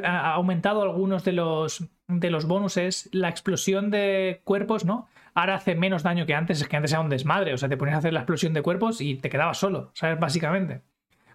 aumentado 0.03 0.81
algunos 0.81 1.23
de 1.23 1.33
los, 1.33 1.85
de 2.07 2.29
los 2.31 2.45
bonuses. 2.45 3.09
La 3.11 3.29
explosión 3.29 3.91
de 3.91 4.41
cuerpos, 4.43 4.85
¿no? 4.85 5.07
Ahora 5.35 5.55
hace 5.55 5.75
menos 5.75 6.03
daño 6.03 6.25
que 6.25 6.35
antes, 6.35 6.61
es 6.61 6.67
que 6.67 6.75
antes 6.75 6.91
era 6.91 7.01
un 7.01 7.09
desmadre, 7.09 7.53
o 7.53 7.57
sea, 7.57 7.69
te 7.69 7.77
ponías 7.77 7.95
a 7.95 7.99
hacer 7.99 8.13
la 8.13 8.19
explosión 8.21 8.53
de 8.53 8.61
cuerpos 8.61 9.01
y 9.01 9.15
te 9.15 9.29
quedabas 9.29 9.57
solo, 9.57 9.91
¿sabes? 9.93 10.19
Básicamente 10.19 10.81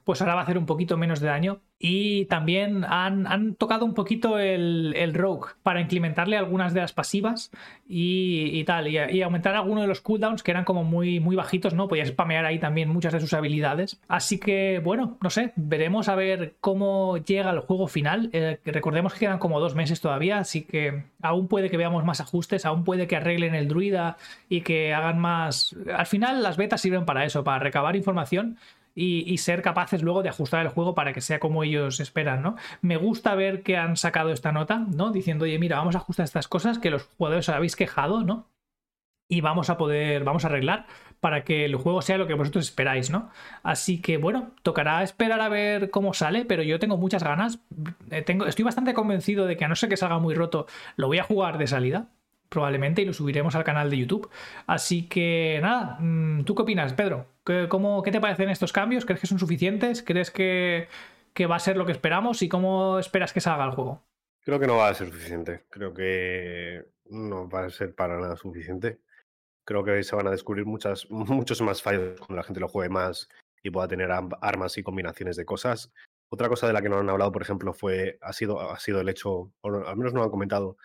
pues 0.09 0.23
ahora 0.23 0.37
va 0.37 0.41
a 0.41 0.45
hacer 0.45 0.57
un 0.57 0.65
poquito 0.65 0.97
menos 0.97 1.21
de 1.21 1.27
daño. 1.27 1.61
Y 1.79 2.25
también 2.25 2.87
han, 2.89 3.55
tocado 3.57 3.85
un 3.85 3.93
poquito 3.93 4.39
el, 4.39 5.13
rogue 5.13 5.51
para 5.63 5.83
implementarle 5.83 6.39
algunas 6.39 6.73
de 6.73 6.81
las 6.81 6.95
pasivas 6.95 7.51
y, 7.87 8.65
tal, 8.65 8.89
y, 8.89 9.21
aumentar 9.21 9.55
algunos 9.55 9.83
de 9.83 9.89
los 9.89 10.01
cooldowns 10.01 10.43
que 10.43 10.51
eran 10.51 10.65
como 10.65 10.83
muy, 10.83 11.21
muy 11.21 11.37
bajitos, 11.37 11.75
¿no? 11.75 11.87
Podías 11.87 12.09
spamear 12.09 12.47
ahí 12.47 12.59
también 12.59 12.89
muchas 12.89 13.13
de 13.13 13.21
sus 13.21 13.35
habilidades. 13.35 14.01
Así 14.09 14.39
que, 14.39 14.81
bueno, 14.83 15.19
no 15.21 15.29
sé, 15.29 15.53
veremos 15.57 16.09
a 16.09 16.15
ver 16.15 16.55
cómo 16.63 17.19
llega 17.19 17.51
el 17.51 17.61
juego 17.61 17.87
final. 17.87 18.31
Eh, 18.33 18.61
recordemos 18.65 19.13
que 19.13 19.21
quedan 19.21 19.39
como 19.39 19.61
dos 19.61 19.75
meses 19.75 20.01
todavía, 20.01 20.39
así 20.39 20.63
que 20.63 21.05
aún 21.21 21.49
puede 21.49 21.69
que 21.69 21.77
veamos 21.77 22.03
más 22.07 22.23
ajustes, 22.23 22.65
aún 22.65 22.83
puede 22.83 23.07
que 23.07 23.17
arreglen 23.17 23.55
el 23.55 23.69
druida 23.69 24.17
y 24.49 24.63
que 24.63 24.95
hagan 24.95 25.19
más... 25.19 25.77
Al 25.95 26.07
final 26.07 26.43
las 26.43 26.57
betas 26.57 26.81
sirven 26.81 27.05
para 27.05 27.27
eso, 27.27 27.45
para 27.45 27.59
recabar 27.59 27.95
información 27.95 28.57
y, 28.95 29.39
ser 29.39 29.63
capaces 29.63 30.03
luego 30.03 30.23
de 30.23 30.29
ajustar 30.29 30.65
el 30.65 30.73
juego 30.73 30.95
para 30.95 31.13
que 31.13 31.21
sea 31.21 31.39
como 31.39 31.63
ellos 31.63 32.01
esperan, 32.01 32.43
¿no? 32.43 32.57
Me 32.83 32.97
gusta 32.97 33.35
ver 33.35 33.63
que 33.63 33.77
han 33.77 33.97
sacado 33.97 34.33
esta 34.33 34.53
nota, 34.53 34.79
¿no? 34.79 35.13
Diciendo, 35.13 35.45
oye, 35.45 35.59
mira, 35.59 35.79
vamos 35.79 35.95
a 35.95 35.99
ajustar 35.99 36.25
estas 36.25 36.49
cosas 36.49 36.79
que 36.79 36.91
los 36.91 37.05
jugadores 37.05 37.49
os 37.49 37.55
habéis 37.55 37.77
quejado, 37.77 38.25
¿no? 38.25 38.49
Y 39.31 39.41
vamos 39.41 39.71
a 39.71 39.77
poder, 39.77 40.25
vamos 40.25 40.45
a 40.45 40.49
arreglar 40.49 40.87
para 41.21 41.45
que 41.45 41.65
el 41.65 41.77
juego 41.77 42.03
sea 42.03 42.19
lo 42.19 42.27
que 42.27 42.35
vosotros 42.35 42.65
esperáis, 42.65 43.11
¿no? 43.11 43.31
Así 43.63 44.01
que 44.01 44.17
bueno, 44.17 44.53
tocará 44.63 45.03
esperar 45.03 45.41
a 45.41 45.49
ver 45.49 45.91
cómo 45.91 46.15
sale, 46.15 46.45
pero 46.45 46.63
yo 46.63 46.79
tengo 46.79 46.97
muchas 46.97 47.23
ganas. 47.23 47.61
Eh, 48.11 48.23
tengo, 48.23 48.47
estoy 48.47 48.65
bastante 48.65 48.95
convencido 48.95 49.47
de 49.47 49.57
que 49.57 49.65
a 49.65 49.69
no 49.69 49.77
ser 49.77 49.89
que 49.89 49.97
salga 49.97 50.19
muy 50.19 50.35
roto, 50.35 50.67
lo 50.97 51.09
voy 51.09 51.19
a 51.19 51.25
jugar 51.25 51.59
de 51.59 51.67
salida 51.67 52.09
probablemente 52.49 53.03
y 53.03 53.05
lo 53.05 53.13
subiremos 53.13 53.55
al 53.55 53.65
canal 53.65 53.91
de 53.91 53.99
YouTube. 53.99 54.31
Así 54.67 55.09
que 55.09 55.59
nada, 55.63 55.99
mm, 56.01 56.45
¿tú 56.45 56.55
qué 56.55 56.63
opinas, 56.63 56.93
Pedro? 56.95 57.27
¿Qué, 57.45 57.67
cómo, 57.69 58.03
¿Qué 58.03 58.11
te 58.11 58.21
parecen 58.21 58.49
estos 58.51 58.73
cambios? 58.73 59.05
¿Crees 59.05 59.21
que 59.21 59.27
son 59.27 59.39
suficientes? 59.39 60.03
¿Crees 60.03 60.31
que, 60.31 60.89
va 61.49 61.57
a 61.57 61.61
ser 61.61 61.77
lo 61.77 61.87
que 61.87 61.93
esperamos? 61.93 62.43
¿Y 62.43 62.49
cómo 62.49 62.99
esperas 62.99 63.33
que 63.33 63.41
salga 63.41 63.65
el 63.65 63.73
juego? 63.73 64.03
Creo 64.41 64.59
que 64.59 64.67
no 64.67 64.77
va 64.77 64.89
a 64.89 64.95
ser 64.95 65.09
suficiente. 65.09 65.65
Creo 65.71 65.95
que 65.95 66.85
no 67.07 67.49
va 67.49 67.67
a 67.67 67.71
ser 67.71 67.95
para 67.95 68.19
nada 68.19 68.37
suficiente. 68.37 69.01
Creo 69.65 69.85
que 69.85 70.03
se 70.03 70.17
van 70.17 70.27
a 70.27 70.31
descubrir 70.31 70.67
muchas, 70.67 71.07
muchos 71.11 71.61
más 71.61 71.83
fallos 71.83 72.19
cuando 72.19 72.37
la 72.37 72.43
gente 72.43 72.61
lo 72.61 72.69
juegue 72.69 72.89
más 72.89 73.29
y 73.63 73.71
pueda 73.71 73.89
tener 73.89 74.11
armas 74.11 74.79
y 74.79 74.83
combinaciones 74.83 75.37
de 75.37 75.45
cosas. 75.45 75.93
Otra 76.31 76.49
cosa 76.49 76.67
de 76.67 76.73
la 76.73 76.83
que 76.83 76.89
no 76.89 76.99
han 76.99 77.09
hablado, 77.09 77.33
por 77.33 77.43
ejemplo, 77.43 77.73
fue 77.73 78.19
ha 78.21 78.33
sido, 78.33 78.61
ha 78.61 78.79
sido 78.79 79.01
el 79.01 79.09
hecho, 79.09 79.53
o 79.61 79.87
al 79.87 79.97
menos 79.97 80.13
no 80.13 80.23
han 80.23 80.31
comentado, 80.31 80.77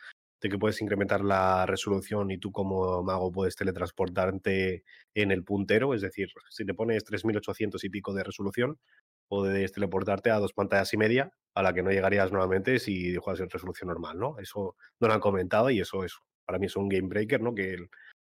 que 0.50 0.58
puedes 0.60 0.82
incrementar 0.82 1.24
la 1.24 1.66
resolución 1.66 2.32
y 2.32 2.38
tú 2.38 2.52
como 2.52 3.04
mago 3.04 3.32
puedes 3.32 3.56
teletransportarte 3.56 4.84
en 5.14 5.32
el 5.32 5.44
puntero, 5.44 5.94
es 5.94 6.02
decir, 6.02 6.30
si 6.50 6.66
te 6.66 6.74
pones 6.74 7.04
3800 7.04 7.84
y 7.84 7.90
pico 7.90 8.14
de 8.14 8.24
resolución, 8.24 8.80
puedes 9.28 9.72
teleportarte 9.72 10.32
a 10.32 10.40
dos 10.40 10.54
pantallas 10.54 10.94
y 10.94 10.98
media, 10.98 11.32
a 11.54 11.64
la 11.64 11.74
que 11.74 11.84
no 11.84 11.92
llegarías 11.92 12.32
nuevamente 12.32 12.80
si 12.80 13.16
juegas 13.16 13.42
en 13.42 13.50
resolución 13.50 13.88
normal, 13.90 14.20
¿no? 14.20 14.38
Eso 14.40 14.76
no 15.00 15.08
lo 15.08 15.14
han 15.14 15.20
comentado 15.20 15.70
y 15.70 15.80
eso 15.80 16.04
es, 16.04 16.18
para 16.46 16.60
mí 16.60 16.66
es 16.66 16.76
un 16.76 16.90
game 16.90 17.08
breaker, 17.08 17.42
¿no? 17.42 17.54
Que 17.56 17.78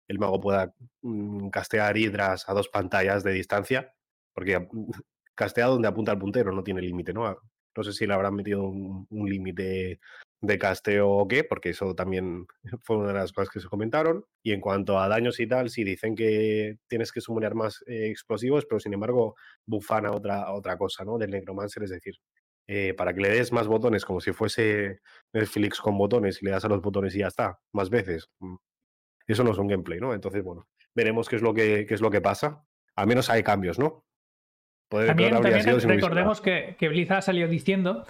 el, 0.08 0.19
mago 0.19 0.39
pueda 0.39 0.74
mm, 1.02 1.50
castear 1.50 1.98
hidras 1.98 2.48
a 2.50 2.54
dos 2.54 2.69
pantallas 2.69 3.24
de 3.24 3.34
distancia, 3.34 3.93
porque 4.34 4.67
castea 5.36 5.67
donde 5.67 5.88
apunta 5.88 6.12
el 6.12 6.19
puntero, 6.19 6.52
no 6.52 6.63
tiene 6.63 6.82
límite, 6.82 7.13
¿no? 7.13 7.38
No 7.76 7.84
sé 7.84 7.93
si 7.93 8.08
le 8.08 8.13
habrán 8.13 8.36
metido 8.36 8.63
un 8.63 9.30
límite 9.30 10.00
de 10.41 10.58
casteo 10.58 11.10
o 11.10 11.28
qué, 11.28 11.43
porque 11.43 11.69
eso 11.69 11.95
también 11.95 12.47
fue 12.84 12.97
una 12.97 13.10
de 13.10 13.13
las 13.13 13.34
cosas 13.34 13.49
que 13.49 13.60
se 13.60 13.67
comentaron. 13.67 14.25
Y 14.43 14.54
en 14.54 14.62
cuanto 14.62 14.99
a 14.99 15.08
daños 15.08 15.39
y 15.39 15.47
tal, 15.47 15.69
sí 15.69 15.84
dicen 15.84 16.15
que 16.15 16.78
tienes 16.88 17.12
que 17.12 17.21
sumar 17.21 17.56
más 17.56 17.84
eh, 17.88 18.08
explosivos, 18.10 18.65
pero 18.65 18.80
sin 18.80 18.93
embargo 18.93 19.36
bufan 19.65 20.06
a 20.06 20.12
otra, 20.12 20.52
otra 20.52 20.78
cosa, 20.78 21.04
¿no? 21.04 21.17
Del 21.17 21.32
Necromancer, 21.32 21.84
es 21.84 21.89
decir, 21.89 22.15
eh, 22.67 22.93
para 22.93 23.13
que 23.13 23.21
le 23.21 23.30
des 23.30 23.52
más 23.52 23.67
botones, 23.67 24.06
como 24.06 24.21
si 24.21 24.32
fuese 24.32 24.99
Netflix 25.34 25.82
con 25.82 25.97
botones 25.97 26.41
y 26.41 26.45
le 26.45 26.52
das 26.52 26.65
a 26.65 26.69
los 26.69 26.82
botones 26.82 27.15
y 27.15 27.19
ya 27.19 27.28
está, 27.28 27.60
más 27.73 27.89
veces. 27.89 28.30
Mm, 28.39 28.56
eso 29.28 29.43
no 29.43 29.52
es 29.52 29.58
un 29.58 29.67
gameplay, 29.67 29.99
¿no? 29.99 30.13
Entonces, 30.13 30.43
bueno, 30.43 30.67
veremos 30.95 31.28
qué 31.28 31.36
es 31.36 31.41
lo 31.41 31.54
que, 31.54 31.86
qué 31.88 31.93
es 31.93 32.02
lo 32.02 32.10
que 32.10 32.21
pasa. 32.21 32.63
Al 32.95 33.08
menos 33.08 33.30
hay 33.30 33.43
cambios, 33.43 33.80
¿no? 33.80 34.06
también, 34.89 35.36
recordemos 35.43 36.41
que, 36.41 36.75
que 36.80 36.89
Blizzard 36.89 37.19
ha 37.19 37.21
salido 37.21 37.47
diciendo 37.47 38.06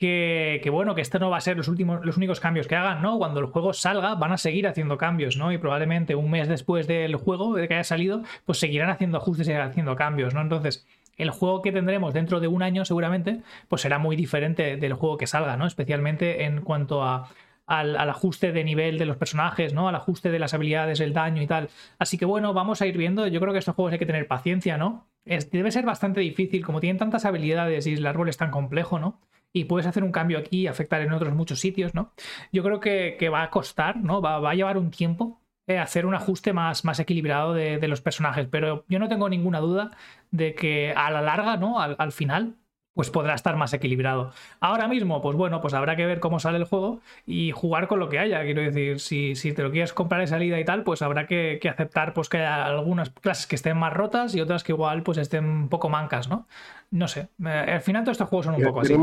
que, 0.00 0.70
bueno, 0.72 0.94
que 0.94 1.02
esto 1.02 1.18
no 1.18 1.28
va 1.28 1.36
a 1.36 1.40
ser 1.42 1.58
los 1.58 1.68
últimos, 1.68 2.02
los 2.06 2.16
únicos 2.16 2.40
cambios 2.40 2.66
que 2.66 2.74
hagan, 2.74 3.02
¿no? 3.02 3.18
Cuando 3.18 3.38
el 3.38 3.46
juego 3.46 3.74
salga, 3.74 4.14
van 4.14 4.32
a 4.32 4.38
seguir 4.38 4.66
haciendo 4.66 4.96
cambios, 4.96 5.36
¿no? 5.36 5.52
Y 5.52 5.58
probablemente 5.58 6.14
un 6.14 6.30
mes 6.30 6.48
después 6.48 6.86
del 6.86 7.16
juego, 7.16 7.54
de 7.54 7.68
que 7.68 7.74
haya 7.74 7.84
salido, 7.84 8.22
pues 8.46 8.58
seguirán 8.58 8.88
haciendo 8.88 9.18
ajustes 9.18 9.46
y 9.48 9.52
haciendo 9.52 9.96
cambios, 9.96 10.32
¿no? 10.32 10.40
Entonces, 10.40 10.86
el 11.18 11.28
juego 11.28 11.60
que 11.60 11.70
tendremos 11.70 12.14
dentro 12.14 12.40
de 12.40 12.48
un 12.48 12.62
año, 12.62 12.86
seguramente, 12.86 13.42
pues 13.68 13.82
será 13.82 13.98
muy 13.98 14.16
diferente 14.16 14.78
del 14.78 14.94
juego 14.94 15.18
que 15.18 15.26
salga, 15.26 15.58
¿no? 15.58 15.66
Especialmente 15.66 16.44
en 16.44 16.62
cuanto 16.62 17.02
a. 17.04 17.28
Al, 17.66 17.96
ajuste 17.96 18.50
de 18.50 18.64
nivel 18.64 18.98
de 18.98 19.04
los 19.04 19.16
personajes, 19.16 19.74
¿no? 19.74 19.88
Al 19.88 19.94
ajuste 19.94 20.32
de 20.32 20.40
las 20.40 20.54
habilidades, 20.54 20.98
el 20.98 21.12
daño 21.12 21.40
y 21.40 21.46
tal. 21.46 21.68
Así 22.00 22.18
que 22.18 22.24
bueno, 22.24 22.52
vamos 22.52 22.82
a 22.82 22.86
ir 22.88 22.98
viendo. 22.98 23.28
Yo 23.28 23.38
creo 23.40 23.52
que 23.52 23.60
estos 23.60 23.76
juegos 23.76 23.92
hay 23.92 24.00
que 24.00 24.06
tener 24.06 24.26
paciencia, 24.26 24.76
¿no? 24.76 25.06
debe 25.24 25.70
ser 25.70 25.84
bastante 25.84 26.20
difícil, 26.20 26.64
como 26.64 26.80
tienen 26.80 26.98
tantas 26.98 27.24
habilidades 27.26 27.86
y 27.86 27.92
el 27.92 28.06
árbol 28.06 28.28
es 28.28 28.38
tan 28.38 28.50
complejo, 28.50 28.98
¿no? 28.98 29.20
Y 29.52 29.64
puedes 29.64 29.86
hacer 29.86 30.04
un 30.04 30.12
cambio 30.12 30.38
aquí 30.38 30.62
y 30.62 30.66
afectar 30.66 31.00
en 31.02 31.12
otros 31.12 31.34
muchos 31.34 31.60
sitios, 31.60 31.94
¿no? 31.94 32.12
Yo 32.52 32.62
creo 32.62 32.80
que, 32.80 33.28
va 33.28 33.42
a 33.42 33.50
costar, 33.50 33.96
¿no? 33.96 34.20
Va, 34.20 34.36
a 34.36 34.54
llevar 34.54 34.78
un 34.78 34.90
tiempo 34.90 35.40
eh, 35.66 35.78
hacer 35.78 36.06
un 36.06 36.14
ajuste 36.14 36.52
más, 36.52 36.84
más 36.84 36.98
equilibrado 37.00 37.54
de, 37.54 37.86
los 37.88 38.00
personajes, 38.00 38.48
pero 38.50 38.84
yo 38.88 38.98
no 38.98 39.08
tengo 39.08 39.28
ninguna 39.28 39.60
duda 39.60 39.90
de 40.30 40.54
que 40.54 40.92
a 40.96 41.10
la 41.10 41.20
larga, 41.22 41.56
¿no? 41.56 41.80
Al, 41.80 42.12
final, 42.12 42.56
pues 43.00 43.08
podrá 43.08 43.32
estar 43.32 43.56
más 43.56 43.72
equilibrado. 43.72 44.30
Ahora 44.60 44.86
mismo, 44.86 45.22
pues 45.22 45.34
bueno, 45.34 45.62
pues 45.62 45.72
habrá 45.72 45.96
que 45.96 46.04
ver 46.04 46.20
cómo 46.20 46.38
sale 46.38 46.58
el 46.58 46.64
juego 46.64 47.00
y 47.24 47.50
jugar 47.50 47.88
con 47.88 47.98
lo 47.98 48.10
que 48.10 48.18
haya. 48.18 48.42
Quiero 48.42 48.60
decir, 48.60 49.00
si, 49.00 49.34
si 49.36 49.54
te 49.54 49.62
lo 49.62 49.70
quieres 49.70 49.94
comprar 49.94 50.20
de 50.20 50.26
salida 50.26 50.60
y 50.60 50.66
tal, 50.66 50.84
pues 50.84 51.00
habrá 51.00 51.26
que, 51.26 51.58
aceptar 51.66 52.12
pues 52.12 52.28
que 52.28 52.36
haya 52.36 52.66
algunas 52.66 53.08
clases 53.08 53.46
que 53.46 53.56
estén 53.56 53.78
más 53.78 53.94
rotas 53.94 54.34
y 54.34 54.42
otras 54.42 54.64
que 54.64 54.72
igual 54.72 55.02
pues 55.02 55.16
estén 55.16 55.46
un 55.46 55.68
poco 55.70 55.88
mancas, 55.88 56.28
¿no? 56.28 56.46
No 56.90 57.08
sé. 57.08 57.30
Eh, 57.42 57.48
al 57.48 57.80
final 57.80 58.04
todos 58.04 58.16
estos 58.16 58.28
juegos 58.28 58.44
son 58.44 58.56
un 58.56 58.64
poco 58.64 58.80
así. 58.82 58.94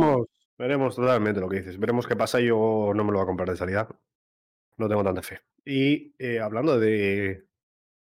Veremos 0.59 0.95
totalmente 0.95 1.41
lo 1.41 1.49
que 1.49 1.57
dices. 1.57 1.79
Veremos 1.79 2.05
qué 2.05 2.15
pasa. 2.15 2.39
Yo 2.39 2.91
no 2.93 3.03
me 3.03 3.11
lo 3.11 3.17
voy 3.17 3.23
a 3.23 3.25
comprar 3.25 3.49
de 3.49 3.57
salida. 3.57 3.87
No 4.77 4.87
tengo 4.87 5.03
tanta 5.03 5.23
fe. 5.23 5.39
Y 5.65 6.13
eh, 6.19 6.39
hablando 6.39 6.79
de 6.79 7.47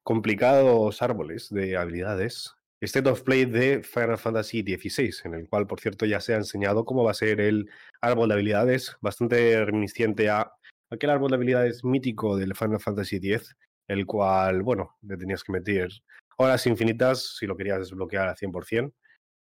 complicados 0.04 1.02
árboles 1.02 1.50
de 1.52 1.78
habilidades, 1.78 2.55
State 2.82 3.10
of 3.10 3.22
Play 3.24 3.46
de 3.46 3.82
Final 3.84 4.18
Fantasy 4.18 4.62
XVI, 4.62 5.12
en 5.24 5.34
el 5.34 5.48
cual, 5.48 5.66
por 5.66 5.80
cierto, 5.80 6.06
ya 6.06 6.20
se 6.20 6.34
ha 6.34 6.38
enseñado 6.38 6.86
cómo 6.86 7.04
va 7.04 7.12
a 7.12 7.16
ser 7.16 7.40
el 7.40 7.70
árbol 8.02 8.30
de 8.30 8.34
habilidades, 8.36 8.98
bastante 9.02 9.64
reminiscente 9.66 10.30
a 10.30 10.52
aquel 10.90 11.10
árbol 11.10 11.30
de 11.30 11.36
habilidades 11.36 11.84
mítico 11.84 12.36
del 12.36 12.56
Final 12.56 12.80
Fantasy 12.80 13.18
X, 13.18 13.56
el 13.88 14.06
cual, 14.06 14.62
bueno, 14.62 14.98
le 15.02 15.18
tenías 15.18 15.44
que 15.44 15.54
meter 15.54 15.90
horas 16.38 16.68
infinitas 16.68 17.38
si 17.38 17.46
lo 17.46 17.56
querías 17.56 17.80
desbloquear 17.80 18.28
al 18.28 18.36
100%. 18.36 18.94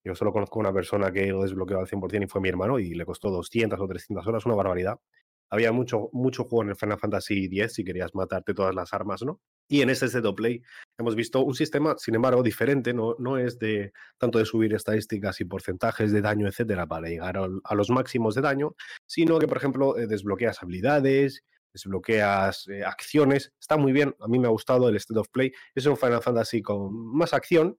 Yo 0.06 0.16
solo 0.16 0.34
conozco 0.34 0.60
a 0.60 0.62
una 0.62 0.74
persona 0.74 1.12
que 1.12 1.28
lo 1.28 1.44
desbloqueó 1.44 1.80
al 1.80 1.88
100% 1.88 2.26
y 2.26 2.28
fue 2.28 2.42
mi 2.42 2.50
hermano 2.50 2.78
y 2.78 2.94
le 2.94 3.06
costó 3.06 3.30
200 3.32 3.80
o 3.80 3.88
300 3.88 4.28
horas, 4.28 4.46
una 4.46 4.56
barbaridad. 4.56 5.00
Había 5.50 5.72
mucho, 5.72 6.10
mucho 6.14 6.44
juego 6.46 6.64
en 6.64 6.70
el 6.70 6.76
Final 6.76 7.00
Fantasy 7.00 7.46
X 7.46 7.74
si 7.74 7.84
querías 7.84 8.16
matarte 8.16 8.54
todas 8.54 8.74
las 8.74 8.94
armas, 8.94 9.22
¿no? 9.24 9.40
Y 9.68 9.82
en 9.82 9.90
este 9.90 10.08
set 10.08 10.26
play 10.36 10.62
hemos 10.98 11.16
visto 11.16 11.42
un 11.42 11.56
sistema, 11.56 11.96
sin 11.98 12.16
embargo, 12.16 12.44
diferente, 12.44 12.94
no, 12.94 13.16
no 13.20 13.38
es 13.38 13.60
de 13.60 13.94
tanto 14.18 14.40
de 14.40 14.46
subir 14.46 14.74
estadísticas 14.74 15.40
y 15.42 15.46
porcentajes 15.46 16.12
de 16.12 16.22
daño, 16.22 16.48
etcétera, 16.48 16.86
para 16.86 17.08
llegar 17.08 17.38
a, 17.38 17.76
los 17.76 17.90
máximos 17.90 18.36
de 18.36 18.42
daño, 18.42 18.76
sino 19.06 19.40
que, 19.40 19.48
por 19.48 19.58
ejemplo, 19.58 19.98
eh, 19.98 20.08
desbloqueas 20.08 20.62
habilidades, 20.62 21.44
desbloqueas 21.74 22.68
eh, 22.68 22.84
acciones. 22.84 23.52
Está 23.60 23.78
muy 23.78 23.92
bien, 23.92 24.16
a 24.20 24.28
mí 24.28 24.40
me 24.40 24.48
ha 24.48 24.52
gustado 24.52 24.90
el 24.90 24.96
State 24.98 25.20
of 25.20 25.30
Play. 25.30 25.52
Es 25.74 25.86
un 25.86 25.98
Final 25.98 26.22
Fantasy 26.22 26.62
con 26.62 26.94
más 26.94 27.34
acción, 27.34 27.78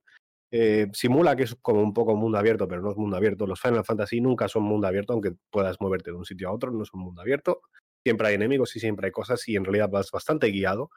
eh, 0.56 0.86
simula 0.92 1.34
que 1.34 1.42
es 1.42 1.56
como 1.56 1.82
un 1.82 1.92
poco 1.92 2.14
mundo 2.14 2.38
abierto, 2.38 2.68
pero 2.68 2.80
no 2.80 2.92
es 2.92 2.96
mundo 2.96 3.16
abierto. 3.16 3.44
Los 3.44 3.60
Final 3.60 3.84
Fantasy 3.84 4.20
nunca 4.20 4.46
son 4.46 4.62
mundo 4.62 4.86
abierto, 4.86 5.12
aunque 5.12 5.32
puedas 5.50 5.80
moverte 5.80 6.12
de 6.12 6.16
un 6.16 6.24
sitio 6.24 6.48
a 6.48 6.52
otro, 6.52 6.70
no 6.70 6.84
son 6.84 7.00
mundo 7.00 7.20
abierto. 7.20 7.62
Siempre 8.04 8.28
hay 8.28 8.34
enemigos 8.36 8.76
y 8.76 8.78
siempre 8.78 9.06
hay 9.06 9.10
cosas 9.10 9.48
y 9.48 9.56
en 9.56 9.64
realidad 9.64 9.88
vas 9.90 10.12
bastante 10.12 10.46
guiado. 10.52 10.90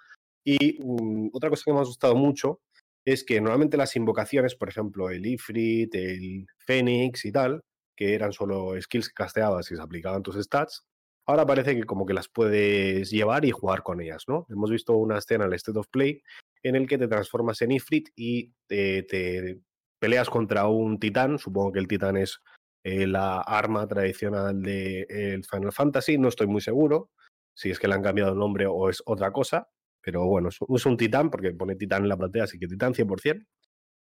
Y 0.46 0.78
mm, 0.80 1.30
otra 1.34 1.50
cosa 1.50 1.64
que 1.66 1.74
me 1.74 1.80
ha 1.80 1.84
gustado 1.84 2.16
mucho 2.16 2.62
es 3.04 3.24
que 3.24 3.42
normalmente 3.42 3.78
las 3.78 3.96
invocaciones, 3.96 4.56
por 4.56 4.70
ejemplo, 4.70 5.10
el 5.10 5.26
Ifrit, 5.26 5.96
el 5.96 6.46
Fénix 6.60 7.26
y 7.26 7.32
tal, 7.32 7.64
que 7.96 8.14
eran 8.14 8.34
solo 8.34 8.80
skills 8.80 9.08
que 9.08 9.16
casteabas 9.16 9.72
y 9.72 9.76
se 9.76 9.82
aplicaban 9.82 10.22
tus 10.22 10.36
stats, 10.36 10.86
ahora 11.28 11.46
parece 11.46 11.76
que 11.76 11.84
como 11.84 12.06
que 12.06 12.14
las 12.14 12.30
puedes 12.30 13.12
llevar 13.12 13.46
y 13.46 13.52
jugar 13.52 13.84
con 13.84 14.02
ellas, 14.02 14.24
¿no? 14.28 14.46
Hemos 14.50 14.72
visto 14.72 14.94
una 14.94 15.18
escena 15.18 15.46
en 15.46 15.52
el 15.52 15.56
State 15.56 15.78
of 15.78 15.88
Play 15.90 16.22
en 16.64 16.76
el 16.76 16.88
que 16.88 16.98
te 16.98 17.08
transformas 17.08 17.62
en 17.62 17.72
Ifrit 17.72 18.10
y 18.16 18.54
te, 18.68 19.60
peleas 20.00 20.30
contra 20.30 20.68
un 20.68 21.00
titán. 21.00 21.38
Supongo 21.38 21.74
que 21.74 21.80
el 21.80 21.88
titán 21.88 22.18
es 22.18 22.40
eh, 22.84 23.06
la 23.06 23.42
arma 23.42 23.88
tradicional 23.88 24.62
de 24.62 25.42
Final 25.50 25.72
Fantasy. 25.72 26.18
No 26.18 26.30
estoy 26.30 26.48
muy 26.48 26.62
seguro 26.62 27.12
si 27.54 27.72
es 27.72 27.80
que 27.80 27.88
le 27.88 27.96
han 27.96 28.04
cambiado 28.04 28.32
el 28.32 28.40
nombre 28.40 28.66
o 28.68 28.90
es 28.90 29.02
otra 29.06 29.32
cosa. 29.32 29.70
Pero 30.02 30.26
bueno, 30.26 30.50
es, 30.50 30.86
un 30.86 30.96
titán 30.96 31.30
porque 31.30 31.52
pone 31.52 31.76
titán 31.76 32.04
en 32.04 32.10
la 32.10 32.18
platea, 32.18 32.46
así 32.46 32.58
que 32.58 32.68
titán 32.68 32.94
100%. 32.94 33.46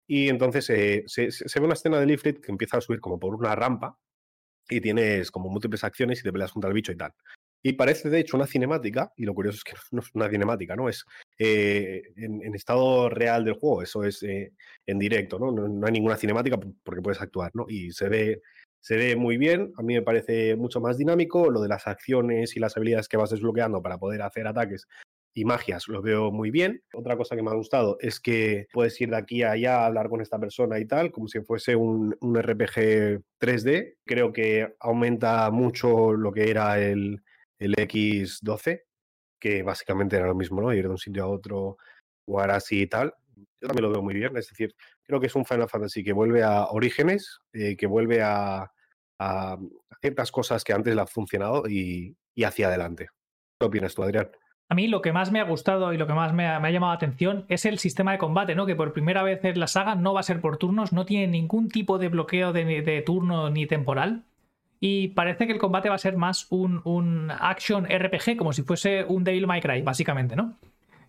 Y 0.07 0.29
entonces 0.29 0.71
eh, 0.71 1.03
se, 1.07 1.31
ve 1.59 1.65
una 1.65 1.75
escena 1.75 1.99
de 1.99 2.13
Ifrit 2.13 2.41
que 2.41 2.53
empieza 2.53 2.77
a 2.77 2.81
subir 2.81 3.01
como 3.01 3.19
por 3.19 3.35
una 3.35 3.57
rampa 3.57 3.99
y 4.69 4.81
tienes 4.81 5.31
como 5.31 5.49
múltiples 5.49 5.85
acciones 5.85 6.21
y 6.21 6.23
te 6.23 6.33
peleas 6.33 6.53
contra 6.53 6.69
el 6.69 6.75
bicho 6.75 6.93
y 6.93 6.97
tal. 6.97 7.13
Y 7.63 7.73
parece, 7.73 8.11
de 8.11 8.21
hecho, 8.21 8.37
una 8.37 8.47
cinemática, 8.47 9.13
y 9.17 9.25
lo 9.25 9.35
curioso 9.35 9.57
es 9.57 9.65
que 9.65 9.73
no 9.93 10.01
es 10.01 10.15
una 10.15 10.31
cinemática, 10.31 10.77
¿no? 10.77 10.89
Es 10.89 11.05
eh, 11.39 12.03
en, 12.17 12.55
estado 12.55 13.09
real 13.09 13.45
del 13.45 13.55
juego, 13.55 13.83
eso 13.83 14.05
es 14.05 14.23
eh, 14.23 14.53
en 14.87 14.99
directo, 14.99 15.39
¿no? 15.39 15.51
¿no? 15.51 15.87
hay 15.87 15.93
ninguna 15.93 16.17
cinemática 16.17 16.59
porque 16.85 17.03
puedes 17.03 17.21
actuar, 17.21 17.51
¿no? 17.55 17.67
Y 17.69 17.91
se 17.91 18.09
ve, 18.09 18.43
se 18.81 18.97
ve 18.97 19.17
muy 19.17 19.37
bien, 19.37 19.73
a 19.77 19.83
mí 19.83 19.95
me 19.95 20.03
parece 20.03 20.55
mucho 20.57 20.81
más 20.81 20.97
dinámico, 20.97 21.51
lo 21.51 21.61
de 21.61 21.69
las 21.69 21.87
acciones 21.87 22.57
y 22.57 22.61
las 22.61 22.77
habilidades 22.77 23.09
que 23.09 23.17
vas 23.17 23.31
desbloqueando 23.31 23.83
para 23.83 23.99
poder 23.99 24.23
hacer 24.23 24.47
ataques 24.47 24.87
y 25.37 25.45
magias 25.45 25.87
lo 25.87 26.01
veo 26.01 26.33
muy 26.33 26.51
bien. 26.51 26.83
Otra 26.95 27.15
cosa 27.15 27.37
que 27.37 27.43
me 27.43 27.51
ha 27.51 27.55
gustado 27.55 27.99
es 28.01 28.21
que 28.21 28.69
puedes 28.73 28.99
ir 29.03 29.11
de 29.11 29.19
aquí 29.19 29.43
a 29.43 29.51
allá 29.51 29.83
a 29.83 29.87
hablar 29.87 30.09
con 30.09 30.23
esta 30.23 30.39
persona 30.39 30.79
y 30.79 30.87
tal, 30.87 31.13
como 31.13 31.29
si 31.29 31.43
fuese 31.43 31.77
un, 31.77 32.17
un 32.21 32.43
RPG 32.43 33.21
3D. 33.39 33.97
Creo 34.07 34.33
que 34.33 34.75
aumenta 34.81 35.51
mucho 35.51 36.15
lo 36.15 36.33
que 36.33 36.49
era 36.49 36.81
el, 36.81 37.23
el 37.59 37.75
X12, 37.77 38.85
que 39.39 39.63
básicamente 39.63 40.17
era 40.17 40.27
lo 40.27 40.35
mismo, 40.35 40.63
¿no? 40.63 40.73
Ir 40.73 40.85
de 40.85 40.89
un 40.89 40.99
sitio 40.99 41.25
a 41.25 41.29
otro, 41.29 41.77
jugar 42.25 42.51
así 42.51 42.81
y 42.81 42.87
tal. 42.87 43.13
Yo 43.61 43.69
también 43.69 43.83
lo 43.83 43.91
veo 43.91 44.03
muy 44.03 44.15
bien, 44.15 44.35
es 44.39 44.49
decir, 44.49 44.75
creo 45.03 45.21
que 45.21 45.27
es 45.27 45.35
un 45.35 45.45
Final 45.45 45.69
Fantasy 45.69 46.03
que 46.03 46.15
vuelve 46.15 46.43
a 46.45 46.65
orígenes, 46.69 47.41
eh, 47.53 47.77
que 47.77 47.87
vuelve 47.87 48.23
a, 48.23 48.71
ciertas 50.01 50.33
cosas 50.33 50.65
que 50.65 50.73
antes 50.73 50.95
le 50.95 51.01
han 51.03 51.09
funcionado 51.09 51.69
y, 51.69 52.17
hacia 52.43 52.69
adelante. 52.69 53.09
¿Qué 53.61 53.67
opinas 53.67 53.95
tú, 53.95 54.03
Adrián? 54.03 54.31
A 54.69 54.75
mí 54.75 54.89
lo 54.89 55.01
que 55.01 55.13
más 55.13 55.31
me 55.31 55.41
ha 55.41 55.45
gustado 55.45 55.93
y 55.93 55.97
lo 55.97 56.07
que 56.07 56.13
más 56.13 56.33
me 56.33 56.47
ha, 56.47 56.71
llamado 56.71 56.93
la 56.93 56.97
atención 56.97 57.45
es 57.49 57.65
el 57.67 57.79
sistema 57.79 58.13
de 58.13 58.19
combate, 58.19 58.55
¿no? 58.55 58.67
Que 58.67 58.75
por 58.75 58.93
primera 58.93 59.23
vez 59.23 59.45
en 59.45 59.61
la 59.61 59.69
saga 59.69 59.95
no 59.95 60.13
va 60.13 60.21
a 60.21 60.25
ser 60.25 60.41
por 60.41 60.57
turnos, 60.57 60.93
no 60.93 61.07
tiene 61.07 61.29
ningún 61.29 61.69
tipo 61.69 61.99
de 61.99 62.09
bloqueo 62.09 62.53
de 62.53 63.03
turno 63.07 63.49
ni 63.51 63.67
temporal. 63.67 64.25
Y 64.81 65.09
parece 65.09 65.47
que 65.47 65.53
el 65.53 65.59
combate 65.59 65.89
va 65.89 65.95
a 65.95 65.99
ser 65.99 66.17
más 66.17 66.47
un, 66.51 66.81
un 66.85 67.31
action 67.31 67.87
RPG, 67.87 68.37
como 68.37 68.53
si 68.53 68.63
fuese 68.63 69.05
un 69.05 69.25
Devil 69.25 69.47
May 69.47 69.61
Cry, 69.61 69.83
básicamente, 69.83 70.37
¿no? 70.37 70.55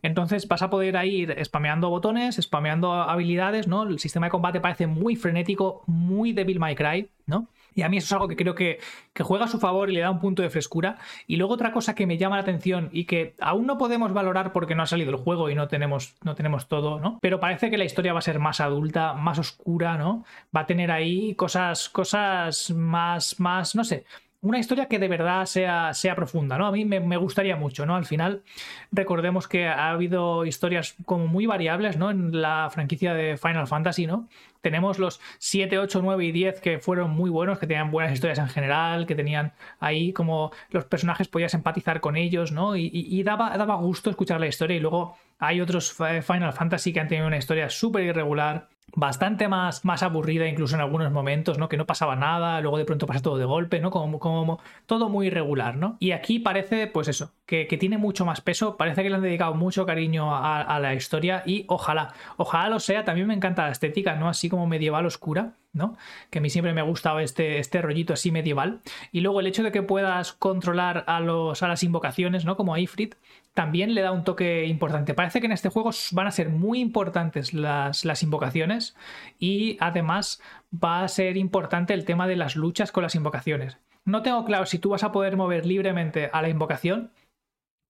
Entonces 0.01 0.47
vas 0.47 0.61
a 0.61 0.69
poder 0.69 0.95
ir 1.05 1.35
spameando 1.43 1.89
botones, 1.89 2.35
spameando 2.35 2.93
habilidades, 2.93 3.67
¿no? 3.67 3.83
El 3.83 3.99
sistema 3.99 4.27
de 4.27 4.31
combate 4.31 4.61
parece 4.61 4.87
muy 4.87 5.15
frenético, 5.15 5.83
muy 5.87 6.33
Devil 6.33 6.59
May 6.59 6.75
Cry, 6.75 7.09
¿no? 7.25 7.47
Y 7.77 7.83
a 7.83 7.89
mí 7.89 7.97
eso 7.97 8.05
es 8.05 8.11
algo 8.13 8.27
que 8.27 8.35
creo 8.35 8.55
que, 8.55 8.79
juega 9.19 9.45
a 9.45 9.47
su 9.47 9.59
favor 9.59 9.91
y 9.91 9.93
le 9.93 9.99
da 9.99 10.09
un 10.09 10.19
punto 10.19 10.41
de 10.41 10.49
frescura. 10.49 10.97
Y 11.27 11.35
luego 11.35 11.53
otra 11.53 11.71
cosa 11.71 11.93
que 11.93 12.07
me 12.07 12.17
llama 12.17 12.37
la 12.37 12.41
atención 12.41 12.89
y 12.91 13.05
que 13.05 13.35
aún 13.39 13.67
no 13.67 13.77
podemos 13.77 14.13
valorar 14.13 14.51
porque 14.51 14.73
no 14.73 14.81
ha 14.81 14.87
salido 14.87 15.11
el 15.11 15.17
juego 15.17 15.51
y 15.51 15.55
no 15.55 15.67
tenemos, 15.67 16.15
no 16.23 16.33
tenemos 16.33 16.67
todo, 16.67 16.99
¿no? 16.99 17.19
Pero 17.21 17.39
parece 17.39 17.69
que 17.69 17.77
la 17.77 17.85
historia 17.85 18.13
va 18.13 18.19
a 18.19 18.23
ser 18.23 18.39
más 18.39 18.61
adulta, 18.61 19.13
más 19.13 19.37
oscura, 19.37 19.95
¿no? 19.95 20.25
Va 20.55 20.61
a 20.61 20.65
tener 20.65 20.89
ahí 20.89 21.35
cosas, 21.35 21.87
cosas 21.89 22.71
más, 22.71 23.39
más, 23.39 23.75
no 23.75 23.83
sé. 23.83 24.05
Una 24.41 24.59
historia 24.59 24.87
que 24.87 24.99
de 24.99 25.07
verdad 25.07 25.45
sea, 25.45 25.93
sea 25.93 26.15
profunda, 26.15 26.57
¿no? 26.57 26.67
A 26.67 26.71
mí 26.71 26.85
me, 26.85 27.17
gustaría 27.17 27.55
mucho, 27.55 27.85
¿no? 27.85 27.95
Al 27.95 28.05
final, 28.05 28.43
recordemos 28.91 29.47
que 29.47 29.67
ha 29.67 29.89
habido 29.89 30.45
historias 30.45 30.95
como 31.05 31.27
muy 31.27 31.47
variables, 31.47 31.97
¿no? 31.97 32.11
En 32.11 32.39
la 32.39 32.69
franquicia 32.71 33.13
de 33.15 33.37
Final 33.37 33.67
Fantasy, 33.67 34.05
¿no? 34.05 34.29
Tenemos 34.61 34.99
los 34.99 35.19
7, 35.39 35.79
8, 35.79 36.01
9 36.03 36.25
y 36.25 36.31
10 36.31 36.61
que 36.61 36.79
fueron 36.79 37.11
muy 37.11 37.29
buenos, 37.29 37.57
que 37.57 37.67
tenían 37.67 37.89
buenas 37.89 38.13
historias 38.13 38.37
en 38.37 38.49
general, 38.49 39.07
que 39.07 39.15
tenían 39.15 39.53
ahí 39.79 40.13
como 40.13 40.51
los 40.69 40.85
personajes 40.85 41.27
podías 41.27 41.53
empatizar 41.55 41.99
con 41.99 42.15
ellos, 42.15 42.51
¿no? 42.51 42.75
Y, 42.75 43.23
daba, 43.23 43.57
daba 43.57 43.75
gusto 43.75 44.09
escuchar 44.09 44.39
la 44.39 44.47
historia 44.47 44.77
y 44.77 44.79
luego 44.79 45.17
hay 45.39 45.61
otros 45.61 45.93
Final 45.93 46.53
Fantasy 46.53 46.93
que 46.93 46.99
han 46.99 47.07
tenido 47.07 47.27
una 47.27 47.37
historia 47.37 47.69
súper 47.69 48.03
irregular, 48.03 48.69
bastante 48.95 49.47
más, 49.47 49.83
más 49.85 50.01
aburrida 50.01 50.47
incluso 50.47 50.75
en 50.75 50.81
algunos 50.81 51.11
momentos, 51.11 51.57
¿no? 51.57 51.69
Que 51.69 51.77
no 51.77 51.85
pasaba 51.85 52.15
nada, 52.15 52.61
luego 52.61 52.77
de 52.77 52.85
pronto 52.85 53.05
pasa 53.05 53.21
todo 53.21 53.37
de 53.37 53.45
golpe, 53.45 53.79
¿no? 53.79 53.91
Como, 53.91 54.19
como 54.19 54.59
todo 54.85 55.09
muy 55.09 55.27
irregular, 55.27 55.75
¿no? 55.75 55.97
Y 55.99 56.11
aquí 56.11 56.39
parece, 56.39 56.87
pues 56.87 57.07
eso, 57.07 57.31
que, 57.45 57.65
tiene 57.77 57.97
mucho 57.97 58.25
más 58.25 58.41
peso, 58.41 58.77
parece 58.77 59.03
que 59.03 59.09
le 59.09 59.15
han 59.15 59.21
dedicado 59.21 59.53
mucho 59.53 59.85
cariño 59.85 60.35
a, 60.35 60.79
la 60.79 60.93
historia 60.93 61.43
y 61.45 61.65
ojalá, 61.67 62.13
ojalá 62.37 62.69
lo 62.69 62.79
sea, 62.79 63.05
también 63.05 63.27
me 63.27 63.33
encanta 63.33 63.65
la 63.65 63.71
estética, 63.71 64.15
¿no? 64.15 64.29
Así 64.29 64.49
como 64.49 64.67
medieval 64.67 65.05
oscura, 65.05 65.53
¿no? 65.73 65.95
Que 66.29 66.39
a 66.39 66.41
mí 66.41 66.49
siempre 66.49 66.73
me 66.73 66.81
ha 66.81 66.85
gustado 66.85 67.19
este, 67.19 67.59
este 67.59 67.81
rollito 67.81 68.13
así 68.13 68.31
medieval. 68.31 68.81
Y 69.11 69.21
luego 69.21 69.39
el 69.39 69.47
hecho 69.47 69.63
de 69.63 69.71
que 69.71 69.83
puedas 69.83 70.33
controlar 70.33 71.03
a, 71.07 71.19
los, 71.19 71.61
a 71.61 71.67
las 71.67 71.83
invocaciones, 71.83 72.45
¿no? 72.45 72.57
Como 72.57 72.73
a 72.73 72.79
Ifrit, 72.79 73.15
también 73.57 73.95
le 73.95 74.03
da 74.03 74.11
un 74.11 74.23
toque 74.23 74.67
importante. 74.67 75.15
Parece 75.15 75.39
que 75.39 75.47
en 75.47 75.51
este 75.51 75.69
juego 75.69 75.89
van 76.11 76.27
a 76.27 76.31
ser 76.31 76.49
muy 76.49 76.79
importantes 76.79 77.55
las, 77.55 78.21
invocaciones 78.21 78.95
y 79.39 79.77
además 79.79 80.39
va 80.71 81.01
a 81.01 81.07
ser 81.07 81.37
importante 81.37 81.95
el 81.95 82.05
tema 82.05 82.27
de 82.27 82.35
las 82.35 82.55
luchas 82.55 82.91
con 82.91 83.01
las 83.01 83.15
invocaciones. 83.15 83.79
No 84.05 84.21
tengo 84.21 84.45
claro 84.45 84.67
si 84.67 84.77
tú 84.77 84.89
vas 84.89 85.03
a 85.03 85.11
poder 85.11 85.37
mover 85.37 85.65
libremente 85.65 86.29
a 86.31 86.43
la 86.43 86.49
invocación 86.49 87.09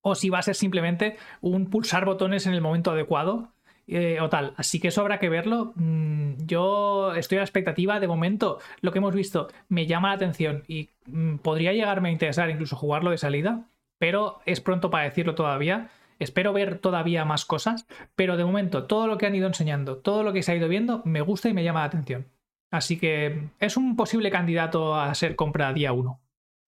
o 0.02 0.16
si 0.16 0.30
va 0.30 0.40
a 0.40 0.44
ser 0.44 0.56
simplemente 0.56 1.18
un 1.42 1.70
pulsar 1.70 2.06
botones 2.06 2.48
en 2.48 2.54
el 2.54 2.62
momento 2.62 2.92
adecuado 2.92 3.50
eh, 3.88 4.22
o 4.22 4.30
tal. 4.30 4.54
Así 4.56 4.80
que 4.80 4.88
eso 4.88 5.02
habrá 5.02 5.20
que 5.20 5.28
verlo. 5.28 5.74
Mm, 5.76 6.46
yo 6.46 7.14
estoy 7.14 7.40
a 7.40 7.42
la 7.42 7.46
expectativa. 7.46 8.00
De 8.00 8.08
momento, 8.08 8.60
lo 8.80 8.94
que 8.94 9.00
hemos 9.00 9.14
visto 9.14 9.50
me 9.68 9.86
llama 9.86 10.08
la 10.08 10.16
atención 10.16 10.64
y 10.70 10.92
mm, 11.08 11.40
podría 11.40 11.74
llegarme 11.74 12.08
a 12.08 12.14
interesar 12.14 12.50
incluso 12.50 12.78
jugarlo 12.78 13.12
de 13.12 13.18
salida 13.18 13.66
pero 13.98 14.40
es 14.46 14.62
pronto 14.62 14.90
para 14.90 15.06
decirlo 15.06 15.36
todavía. 15.36 15.90
Espero 16.20 16.54
ver 16.54 16.80
todavía 16.80 17.26
más 17.26 17.46
cosas, 17.46 17.86
pero 18.16 18.38
de 18.38 18.46
momento 18.46 18.86
todo 18.86 19.08
lo 19.08 19.18
que 19.18 19.28
han 19.28 19.36
ido 19.36 19.48
enseñando, 19.48 19.98
todo 19.98 20.24
lo 20.24 20.34
que 20.34 20.42
se 20.42 20.52
ha 20.52 20.56
ido 20.56 20.68
viendo, 20.68 21.02
me 21.06 21.22
gusta 21.22 21.50
y 21.50 21.54
me 21.54 21.64
llama 21.64 21.82
la 21.82 21.86
atención. 21.86 22.26
Así 22.72 23.00
que 23.00 23.50
es 23.60 23.78
un 23.78 23.96
posible 23.96 24.32
candidato 24.32 24.96
a 24.96 25.14
ser 25.14 25.36
compra 25.36 25.74
día 25.74 25.94
uno. 25.94 26.20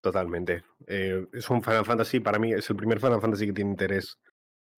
Totalmente. 0.02 0.64
Eh, 0.88 1.28
es 1.34 1.50
un 1.50 1.62
Final 1.62 1.86
Fantasy, 1.86 2.20
para 2.20 2.40
mí 2.40 2.54
es 2.54 2.70
el 2.70 2.76
primer 2.76 3.00
Final 3.00 3.20
Fantasy 3.20 3.48
que 3.48 3.54
tiene 3.54 3.72
interés 3.72 4.18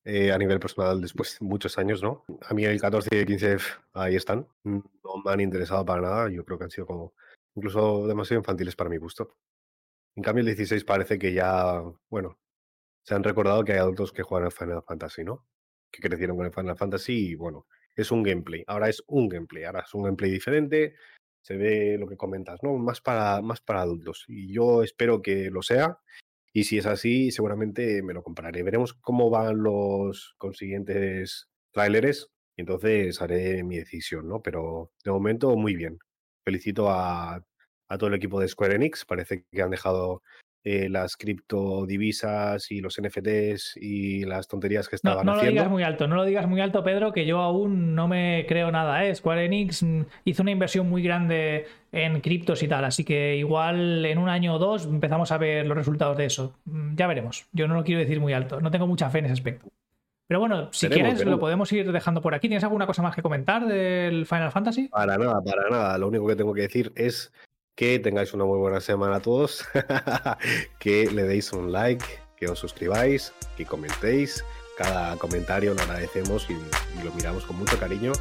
eh, 0.03 0.31
a 0.31 0.37
nivel 0.37 0.59
personal 0.59 0.99
después 0.99 1.37
de 1.39 1.45
muchos 1.45 1.77
años, 1.77 2.01
¿no? 2.01 2.25
A 2.49 2.53
mí 2.55 2.65
el 2.65 2.81
14 2.81 3.09
y 3.11 3.19
el 3.19 3.25
15 3.27 3.57
ahí 3.93 4.15
están. 4.15 4.47
No 4.63 4.83
me 5.23 5.31
han 5.31 5.41
interesado 5.41 5.85
para 5.85 6.01
nada. 6.01 6.29
Yo 6.29 6.43
creo 6.43 6.57
que 6.57 6.63
han 6.63 6.71
sido 6.71 6.87
como 6.87 7.13
incluso 7.55 8.07
demasiado 8.07 8.39
infantiles 8.39 8.75
para 8.75 8.89
mi 8.89 8.97
gusto. 8.97 9.35
En 10.15 10.23
cambio, 10.23 10.41
el 10.41 10.47
16 10.47 10.83
parece 10.83 11.17
que 11.17 11.33
ya, 11.33 11.81
bueno, 12.09 12.37
se 13.03 13.15
han 13.15 13.23
recordado 13.23 13.63
que 13.63 13.73
hay 13.73 13.79
adultos 13.79 14.11
que 14.11 14.23
juegan 14.23 14.45
al 14.45 14.51
Final 14.51 14.83
Fantasy, 14.83 15.23
¿no? 15.23 15.45
Que 15.91 16.01
crecieron 16.01 16.37
con 16.37 16.45
el 16.45 16.53
Final 16.53 16.77
Fantasy 16.77 17.31
y 17.31 17.35
bueno, 17.35 17.67
es 17.95 18.11
un 18.11 18.23
gameplay. 18.23 18.63
Ahora 18.67 18.89
es 18.89 19.03
un 19.07 19.29
gameplay, 19.29 19.63
ahora 19.63 19.81
es 19.81 19.93
un 19.93 20.03
gameplay 20.03 20.31
diferente. 20.31 20.95
Se 21.41 21.57
ve 21.57 21.97
lo 21.97 22.07
que 22.07 22.17
comentas, 22.17 22.61
¿no? 22.63 22.77
Más 22.77 23.01
para, 23.01 23.41
más 23.41 23.61
para 23.61 23.81
adultos. 23.81 24.25
Y 24.27 24.53
yo 24.53 24.83
espero 24.83 25.21
que 25.21 25.49
lo 25.49 25.61
sea. 25.63 25.99
Y 26.53 26.65
si 26.65 26.77
es 26.77 26.85
así, 26.85 27.31
seguramente 27.31 28.03
me 28.03 28.13
lo 28.13 28.23
compraré. 28.23 28.63
Veremos 28.63 28.93
cómo 28.93 29.29
van 29.29 29.63
los 29.63 30.35
consiguientes 30.37 31.49
tráileres. 31.71 32.29
Y 32.57 32.61
entonces 32.61 33.21
haré 33.21 33.63
mi 33.63 33.77
decisión, 33.77 34.27
¿no? 34.27 34.41
Pero 34.41 34.91
de 35.03 35.11
momento, 35.11 35.55
muy 35.55 35.75
bien. 35.75 35.99
Felicito 36.43 36.89
a 36.89 37.43
a 37.91 37.97
todo 37.97 38.07
el 38.07 38.15
equipo 38.15 38.39
de 38.39 38.47
Square 38.47 38.75
Enix. 38.75 39.05
Parece 39.05 39.43
que 39.51 39.61
han 39.61 39.69
dejado 39.69 40.23
eh, 40.63 40.89
las 40.89 41.17
criptodivisas 41.17 42.71
y 42.71 42.79
los 42.79 43.01
NFTs 43.01 43.77
y 43.77 44.23
las 44.25 44.47
tonterías 44.47 44.87
que 44.87 44.95
estaban 44.95 45.25
no, 45.25 45.33
haciendo. 45.33 45.49
No 45.49 45.55
lo 45.55 45.61
digas 45.61 45.71
muy 45.71 45.83
alto, 45.83 46.07
no 46.07 46.15
lo 46.15 46.23
digas 46.23 46.47
muy 46.47 46.61
alto, 46.61 46.83
Pedro, 46.83 47.11
que 47.11 47.25
yo 47.25 47.39
aún 47.39 47.95
no 47.95 48.07
me 48.07 48.45
creo 48.47 48.71
nada. 48.71 49.03
¿eh? 49.05 49.13
Square 49.13 49.45
Enix 49.45 49.83
mm, 49.83 50.01
hizo 50.23 50.41
una 50.41 50.51
inversión 50.51 50.89
muy 50.89 51.03
grande 51.03 51.65
en 51.91 52.21
criptos 52.21 52.63
y 52.63 52.69
tal, 52.69 52.85
así 52.85 53.03
que 53.03 53.35
igual 53.35 54.05
en 54.05 54.17
un 54.17 54.29
año 54.29 54.55
o 54.55 54.59
dos 54.59 54.85
empezamos 54.85 55.31
a 55.33 55.37
ver 55.37 55.65
los 55.65 55.75
resultados 55.75 56.15
de 56.15 56.25
eso. 56.25 56.55
Mm, 56.65 56.95
ya 56.95 57.07
veremos. 57.07 57.47
Yo 57.51 57.67
no 57.67 57.75
lo 57.75 57.83
quiero 57.83 57.99
decir 57.99 58.21
muy 58.21 58.31
alto, 58.31 58.61
no 58.61 58.71
tengo 58.71 58.87
mucha 58.87 59.09
fe 59.09 59.19
en 59.19 59.25
ese 59.25 59.33
aspecto. 59.33 59.67
Pero 60.27 60.39
bueno, 60.39 60.69
si 60.71 60.87
quieres, 60.87 61.25
lo 61.25 61.39
podemos 61.39 61.69
ir 61.73 61.91
dejando 61.91 62.21
por 62.21 62.33
aquí. 62.33 62.47
¿Tienes 62.47 62.63
alguna 62.63 62.87
cosa 62.87 63.01
más 63.01 63.13
que 63.13 63.21
comentar 63.21 63.65
del 63.67 64.25
Final 64.25 64.51
Fantasy? 64.51 64.87
Para 64.87 65.17
nada, 65.17 65.41
para 65.43 65.69
nada. 65.69 65.97
Lo 65.97 66.07
único 66.07 66.25
que 66.25 66.37
tengo 66.37 66.53
que 66.53 66.61
decir 66.61 66.93
es 66.95 67.33
que 67.81 67.97
tengáis 67.97 68.31
una 68.35 68.45
muy 68.45 68.59
buena 68.59 68.79
semana 68.79 69.15
a 69.15 69.19
todos, 69.21 69.65
que 70.77 71.09
le 71.09 71.23
deis 71.23 71.51
un 71.51 71.71
like, 71.71 72.05
que 72.37 72.47
os 72.47 72.59
suscribáis, 72.59 73.33
que 73.57 73.65
comentéis. 73.65 74.45
Cada 74.77 75.15
comentario 75.17 75.73
lo 75.73 75.81
agradecemos 75.81 76.47
y, 76.51 76.53
lo 77.03 77.11
miramos 77.11 77.43
con 77.43 77.57
mucho 77.57 77.79
cariño. 77.79 78.11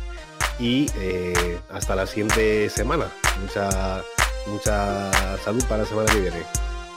Y 0.59 0.91
eh, 0.97 1.59
hasta 1.69 1.95
la 1.95 2.07
siguiente 2.07 2.71
semana. 2.71 3.13
Mucha, 3.43 4.03
mucha 4.47 5.37
salud 5.45 5.63
para 5.67 5.83
la 5.83 5.89
semana 5.89 6.11
que 6.11 6.21
viene. 6.21 6.43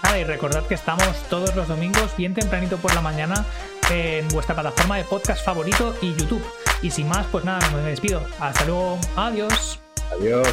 Ah, 0.04 0.18
y 0.18 0.24
recordad 0.24 0.66
que 0.66 0.76
estamos 0.76 1.06
todos 1.30 1.54
los 1.58 1.68
domingos 1.68 2.16
bien 2.16 2.34
tempranito 2.34 2.78
por 2.78 2.96
la 2.96 3.02
mañana 3.02 3.46
en 3.92 4.26
vuestra 4.30 4.56
plataforma 4.56 4.96
de 4.96 5.04
podcast 5.04 5.44
favorito 5.44 5.94
y 6.02 6.16
YouTube. 6.16 6.46
Y 6.82 6.92
sin 6.92 7.10
más, 7.10 7.28
pues 7.30 7.44
nada, 7.44 7.60
me 7.72 7.82
despido. 7.82 8.26
Hasta 8.40 8.64
luego. 8.64 8.98
Adiós. 9.18 9.82
Adiós. 10.18 10.48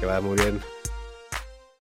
Que 0.00 0.06
vaya 0.06 0.20
muy 0.20 0.36
bien. 0.36 0.71